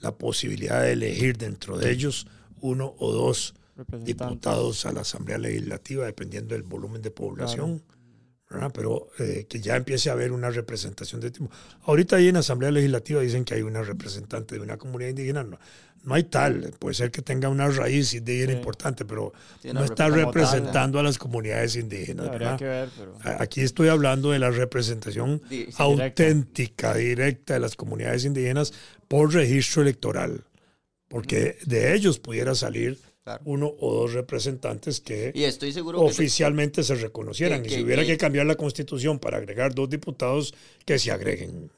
[0.00, 2.26] la posibilidad de elegir dentro de ellos
[2.60, 3.54] uno o dos
[4.00, 7.82] diputados a la Asamblea Legislativa, dependiendo del volumen de población.
[8.72, 11.50] Pero eh, que ya empiece a haber una representación de tipo.
[11.82, 15.42] Ahorita ahí en la Asamblea Legislativa dicen que hay una representante de una comunidad indígena.
[15.42, 15.58] No,
[16.06, 16.72] no hay tal.
[16.78, 19.32] Puede ser que tenga una raíz indígena importante, pero
[19.64, 22.30] no está representando a las comunidades indígenas.
[23.40, 25.42] Aquí estoy hablando de la representación
[25.76, 28.72] auténtica, directa de las comunidades indígenas
[29.08, 30.44] por registro electoral.
[31.08, 32.98] Porque de ellos pudiera salir
[33.44, 37.64] uno o dos representantes que estoy seguro oficialmente se reconocieran.
[37.64, 40.54] y si hubiera que cambiar la constitución para agregar dos diputados,
[40.84, 41.70] que se agreguen.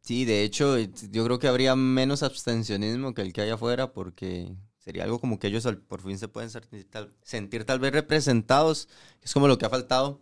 [0.00, 4.48] Sí, de hecho, yo creo que habría menos abstencionismo que el que hay afuera porque
[4.78, 6.50] sería algo como que ellos por fin se pueden
[7.22, 8.88] sentir tal, vez representados.
[9.22, 10.20] Es como lo que ha faltado,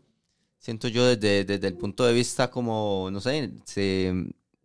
[0.59, 4.13] siento yo desde, desde el punto de vista como, no sé, se,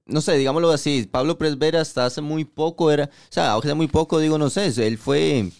[0.06, 3.88] no sé, digámoslo así, Pablo Presbera hasta hace muy poco era, o sea, hace muy
[3.88, 5.52] poco digo, no sé, él fue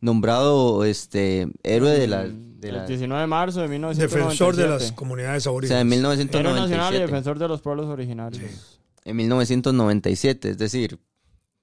[0.00, 2.24] nombrado este héroe de la...
[2.24, 4.20] De el 19 de marzo de 1997.
[4.20, 5.72] Defensor de las comunidades aborígenes.
[5.72, 6.38] O sea, en 1997.
[6.38, 8.78] Héroe nacional y defensor de los pueblos originarios.
[9.04, 10.98] En 1997, es decir,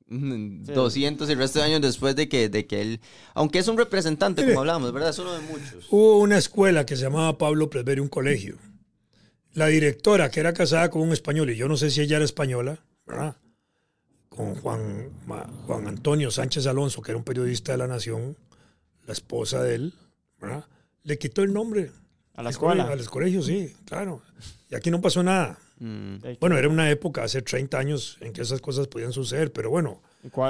[0.09, 3.01] 200 y el resto de años después de que, de que él,
[3.33, 5.09] aunque es un representante, como hablamos, ¿verdad?
[5.09, 5.85] Es uno de muchos.
[5.89, 8.57] Hubo una escuela que se llamaba Pablo Presberi, un colegio.
[9.53, 12.25] La directora, que era casada con un español, y yo no sé si ella era
[12.25, 13.37] española, ¿verdad?
[14.37, 15.09] Con Juan,
[15.65, 18.37] Juan Antonio Sánchez Alonso, que era un periodista de la Nación,
[19.05, 19.93] la esposa de él,
[20.39, 20.65] ¿verdad?
[21.03, 21.91] le quitó el nombre.
[22.35, 22.83] A la escuela.
[22.83, 24.21] A los colegios, sí, claro.
[24.69, 25.57] Y aquí no pasó nada.
[25.79, 26.17] Mm.
[26.39, 30.01] Bueno, era una época, hace 30 años, en que esas cosas podían suceder, pero bueno,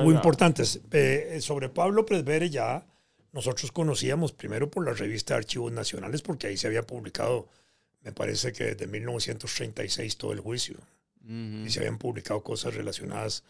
[0.03, 0.81] muy importantes.
[0.91, 2.85] Eh, sobre Pablo Presbere ya
[3.31, 7.47] nosotros conocíamos primero por la revista de Archivos Nacionales, porque ahí se había publicado,
[8.01, 10.77] me parece que desde 1936 todo el juicio.
[11.29, 13.43] Y se habían publicado cosas relacionadas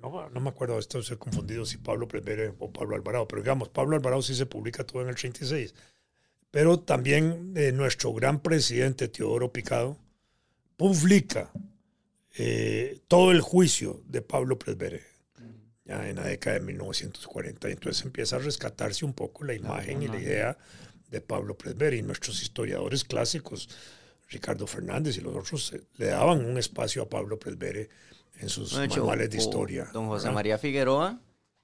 [0.00, 3.68] no, no me acuerdo, esto he confundido si Pablo Prevere o Pablo Alvarado, pero digamos,
[3.68, 5.74] Pablo Alvarado sí se publica todo en el 36.
[6.50, 9.96] Pero también eh, nuestro gran presidente Teodoro Picado
[10.76, 11.50] publica
[12.36, 15.02] eh, todo el juicio de Pablo Presbere,
[15.84, 17.68] ya en la década de 1940.
[17.70, 20.58] Entonces empieza a rescatarse un poco la imagen y la idea
[21.10, 21.96] de Pablo Presbere.
[21.96, 23.68] Y nuestros historiadores clásicos,
[24.28, 27.88] Ricardo Fernández y los otros, eh, le daban un espacio a Pablo Presbere
[28.40, 29.88] en sus manuales de historia.
[29.92, 30.34] Don José ¿verdad?
[30.34, 31.20] María Figueroa,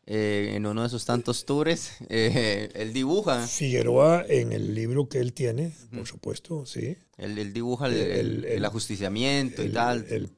[0.07, 5.19] eh, en uno de sus tantos tours, eh, él dibuja, Figueroa en el libro que
[5.19, 6.97] él tiene, por supuesto, sí.
[7.19, 10.07] él, él dibuja el, El- el- el- el ajusticiamiento y tal.
[10.09, 10.31] él-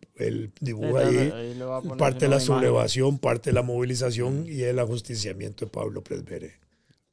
[0.60, 3.62] dibuja ahí vez ahí le va a poner parte de la sublevación, parte de la
[3.62, 6.58] movilización y el ajusticiamiento de Pablo Presbere.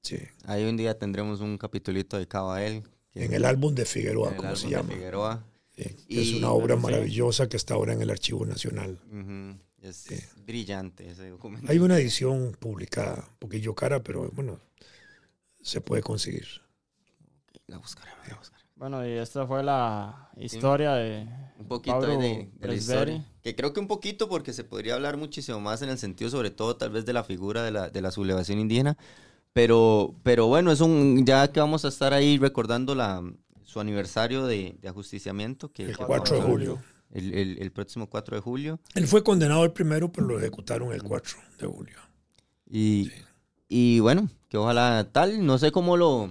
[0.02, 0.18] Sí.
[0.46, 2.84] Ahí un día tendremos un capitulito dedicado a él.
[3.14, 4.94] En el álbum de Figueroa, como se álbum de llama.
[4.94, 5.46] Figueroa.
[5.78, 6.82] Sí, que es Y- una obra Sí.
[6.82, 9.00] maravillosa que está ahora en el Archivo Nacional.
[9.12, 10.08] Ujú, Es
[10.46, 11.72] brillante ese documento.
[11.72, 14.60] Hay una edición publicada, un poquillo cara, pero bueno,
[15.62, 16.48] se puede conseguir.
[17.68, 18.64] La buscaré, la buscaré.
[18.76, 21.28] Bueno, y esta fue la historia de
[21.60, 23.26] Un poquito Pablo de, de la historia.
[23.44, 26.50] Que creo que un poquito porque se podría hablar muchísimo más en el sentido, sobre
[26.52, 28.98] todo, tal vez de la figura de la, de la sublevación indígena.
[29.54, 33.24] Pero, pero bueno, es un, ya que vamos a estar ahí recordando la,
[33.78, 36.80] su aniversario de, de ajusticiamiento, que El que 4 de julio.
[37.12, 38.80] El, el- el próximo 4 de julio.
[38.96, 41.96] Él fue condenado el primero, pero lo ejecutaron el 4 de julio.
[42.70, 43.12] Y,
[43.70, 46.30] y bueno, que ojalá tal, no sé cómo lo,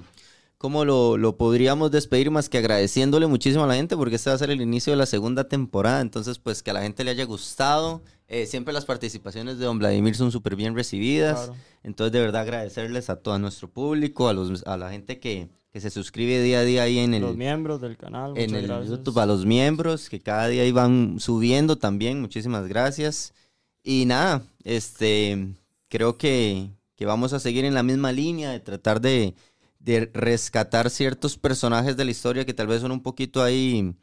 [0.58, 4.36] cómo lo, lo podríamos despedir más que agradeciéndole muchísimo a la gente porque este va
[4.36, 7.12] a ser el inicio de la segunda temporada, entonces pues que a la gente le
[7.12, 11.56] haya gustado, Eh, siempre las participaciones de don Vladimir son súper bien recibidas, Claro.
[11.84, 15.80] entonces de verdad agradecerles a todo nuestro público, a, los, a la gente que, que
[15.80, 18.32] se suscribe día a día ahí en el, los miembros del canal.
[18.36, 18.90] en muchas el gracias.
[18.90, 22.20] YouTube, a los miembros que cada día iban subiendo también.
[22.20, 23.32] Muchísimas gracias.
[23.84, 25.46] Y nada, este,
[25.88, 29.34] creo que, que vamos a seguir en la misma línea de tratar de,
[29.78, 33.94] de rescatar ciertos personajes de la historia que tal vez son un poquito ahí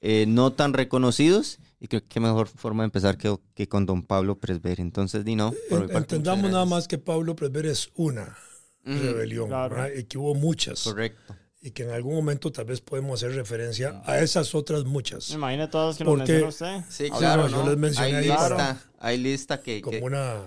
[0.00, 1.58] eh, no tan reconocidos.
[1.86, 4.82] Y creo que mejor forma de empezar que, que con don Pablo Presberi.
[4.82, 8.36] Entonces, Dino, por mi parte, Entendamos nada más que Pablo Presbere es una
[8.84, 9.86] rebelión, claro.
[9.96, 10.82] y que hubo muchas.
[10.82, 11.36] Correcto.
[11.60, 15.30] y que en algún momento tal vez podemos hacer referencia a esas otras muchas.
[15.30, 16.90] Me imagino todas que nos Porque- mencionó usted.
[16.90, 17.48] Sí, Sí, claro.
[17.48, 19.80] no, yo les mencioné hay ahí lista, para- hay lista que...
[19.80, 20.42] Como que- una,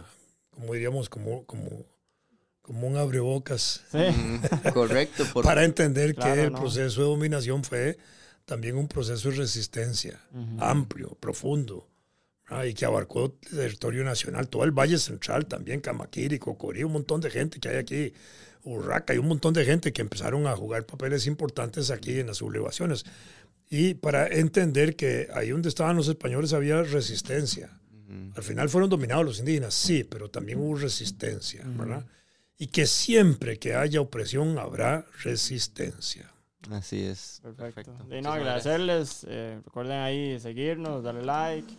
[0.49, 1.85] como diríamos, como, como,
[2.61, 3.97] como un abrebocas Sí.
[3.97, 5.23] Ujú, correcto.
[5.33, 6.59] por- para entender Claro, que el no.
[6.59, 7.97] proceso de dominación fue
[8.49, 10.19] también un proceso de resistencia
[10.57, 11.87] amplio, profundo,
[12.49, 12.63] ¿verdad?
[12.63, 17.21] y que abarcó el territorio nacional, todo el Valle Central también, Camaquiri, Cocorí, un montón
[17.21, 18.11] de gente que hay aquí,
[18.63, 22.37] Urraca, hay un montón de gente que empezaron a jugar papeles importantes aquí en las
[22.37, 23.05] sublevaciones.
[23.69, 27.69] Y para entender que ahí donde estaban los españoles había resistencia.
[28.35, 32.03] Al final fueron dominados los indígenas, sí, pero también hubo resistencia, ¿verdad?
[32.57, 36.31] Y que siempre que haya opresión habrá resistencia.
[36.71, 37.41] Así es.
[37.57, 37.93] Perfecto.
[38.11, 39.25] Y no, agradecerles.
[39.29, 41.73] eh, recuerden ahí seguirnos, darle like.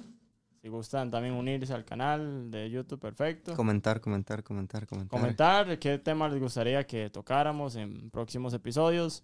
[0.62, 3.54] Si gustan también unirse al canal de YouTube, perfecto.
[3.54, 5.18] Comentar, comentar, comentar, comentar.
[5.18, 9.22] Comentar qué temas les gustaría que tocáramos en próximos episodios.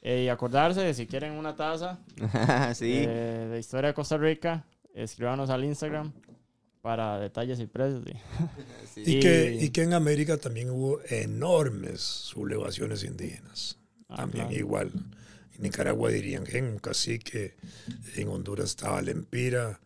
[0.00, 1.98] Eh, y acordarse de si quieren una taza
[2.74, 2.92] sí.
[3.06, 6.12] eh, de historia de Costa Rica, escríbanos al Instagram
[6.82, 8.04] para detalles y precios.
[8.04, 8.12] sí.
[8.94, 9.02] sí.
[9.06, 13.78] Y, Y- que, y que en América también hubo enormes sublevaciones indígenas.
[14.14, 14.58] Ah, también claro.
[14.60, 14.92] igual.
[15.56, 17.54] En Nicaragua dirían un cacique.
[18.16, 19.80] En Honduras estaba Lempira.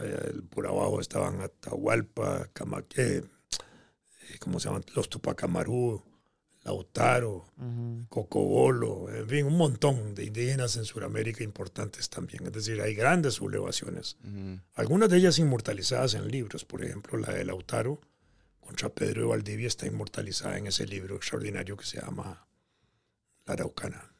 [0.00, 3.24] eh, por abajo estaban Atahualpa, Camaque,
[4.38, 4.84] ¿cómo se llaman?
[4.94, 6.02] Los Tupacamarú,
[6.62, 8.06] Lautaro, Ujú.
[8.08, 12.46] Cocobolo, en fin, un montón de indígenas en Sudamérica importantes también.
[12.46, 14.16] Es decir, hay grandes sublevaciones.
[14.74, 18.00] Algunas de ellas inmortalizadas en libros, por ejemplo, la de Lautaro
[18.60, 22.46] contra Pedro de Valdivia está inmortalizada en ese libro extraordinario que se llama
[23.48, 24.14] La Araucana,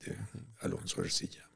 [0.00, 0.14] de
[0.60, 1.48] Alonso Ercilla.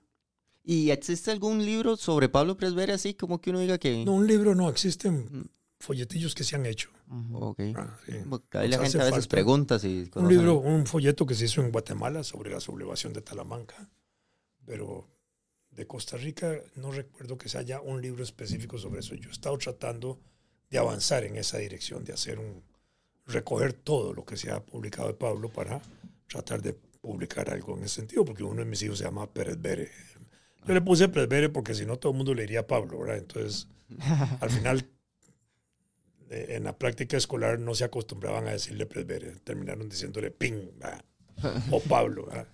[0.64, 4.04] ¿Y existe algún libro sobre Pablo Presbere así como que uno diga que...
[4.04, 6.88] No, un libro no, existen folletillos que se han hecho.
[7.08, 7.36] Ujú.
[7.44, 7.60] Ok.
[7.76, 8.12] Ah, sí.
[8.52, 10.08] Ahí la gente a veces pregunta si...
[10.14, 13.90] Un libro, un folleto que se hizo en Guatemala sobre la sublevación de Talamanca,
[14.64, 15.06] pero
[15.70, 19.14] de Costa Rica no recuerdo que se haya un libro específico sobre eso.
[19.16, 20.18] Yo he estado tratando
[20.70, 22.62] de avanzar en esa dirección, de hacer un
[23.26, 25.82] recoger todo lo que se ha publicado de Pablo para
[26.26, 29.60] tratar de publicar algo en ese sentido, porque uno de mis hijos se llama Pérez
[29.60, 29.90] Bere.
[30.66, 33.18] Yo le puse Pérez Bere porque si no todo el mundo le diría Pablo, ¿verdad?
[33.18, 33.68] Entonces,
[34.40, 34.88] al final,
[36.30, 41.04] eh, en la práctica escolar no se acostumbraban a decirle Presbere, terminaron diciéndole Ping ¿verdad?
[41.70, 42.48] o Pablo, ¿verdad?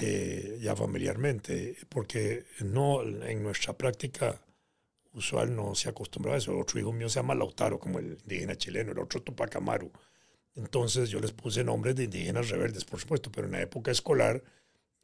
[0.00, 4.40] Eh, ya familiarmente, porque no en nuestra práctica
[5.12, 6.52] usual no se acostumbraba a eso.
[6.52, 9.92] El otro hijo mío se llama Lautaro, como el indígena chileno, el otro Tupac Amaru.
[10.58, 14.42] Entonces yo les puse nombres de indígenas rebeldes, por supuesto, pero en la época escolar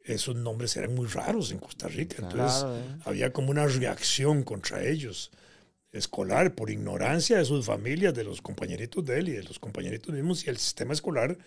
[0.03, 2.17] esos nombres eran muy raros en Costa Rica.
[2.19, 2.99] Entonces Claro, eh.
[3.05, 5.31] había como una reacción contra ellos,
[5.91, 10.13] escolar, por ignorancia de sus familias, de los compañeritos de él y de los compañeritos
[10.13, 11.37] mismos y el sistema escolar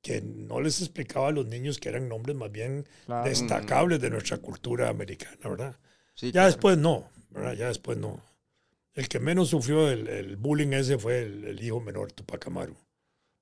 [0.00, 3.28] que no les explicaba a los niños que eran nombres más bien Claro.
[3.28, 5.76] destacables de nuestra cultura americana, ¿verdad?
[6.14, 6.46] Sí, Ya claro.
[6.46, 7.54] después no, ¿verdad?
[7.54, 8.22] Ya después no.
[8.94, 12.76] El que menos sufrió el, el bullying ese fue el, el hijo menor, Tupac Amaru.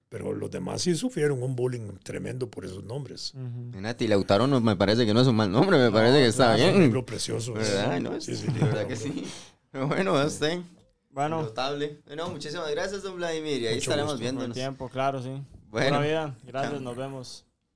[0.08, 3.32] Pero los demás sí sufrieron un bullying tremendo por esos nombres.
[3.34, 3.72] Ujú.
[3.76, 6.26] Fíjate, y Lautaro no me parece que no es un mal nombre, me parece que
[6.26, 6.82] está Es un bien.
[6.84, 7.52] libro precioso.
[7.54, 8.00] ¿Verdad?
[8.00, 8.20] ¿No?
[8.20, 9.24] Sí, sí, libro, verdad que sí.
[9.72, 10.60] Pero bueno, a usted.
[11.10, 12.00] Bueno, Notable.
[12.06, 13.62] Bueno, muchísimas gracias, don Vladimir.
[13.62, 14.18] Y ahí Mucho estaremos gusto.
[14.18, 14.54] por el viéndonos.
[14.54, 15.30] tiempo, claro, sí.
[15.70, 15.98] Bueno.
[15.98, 16.36] Buena vida.
[16.44, 17.44] Gracias, nos vemos.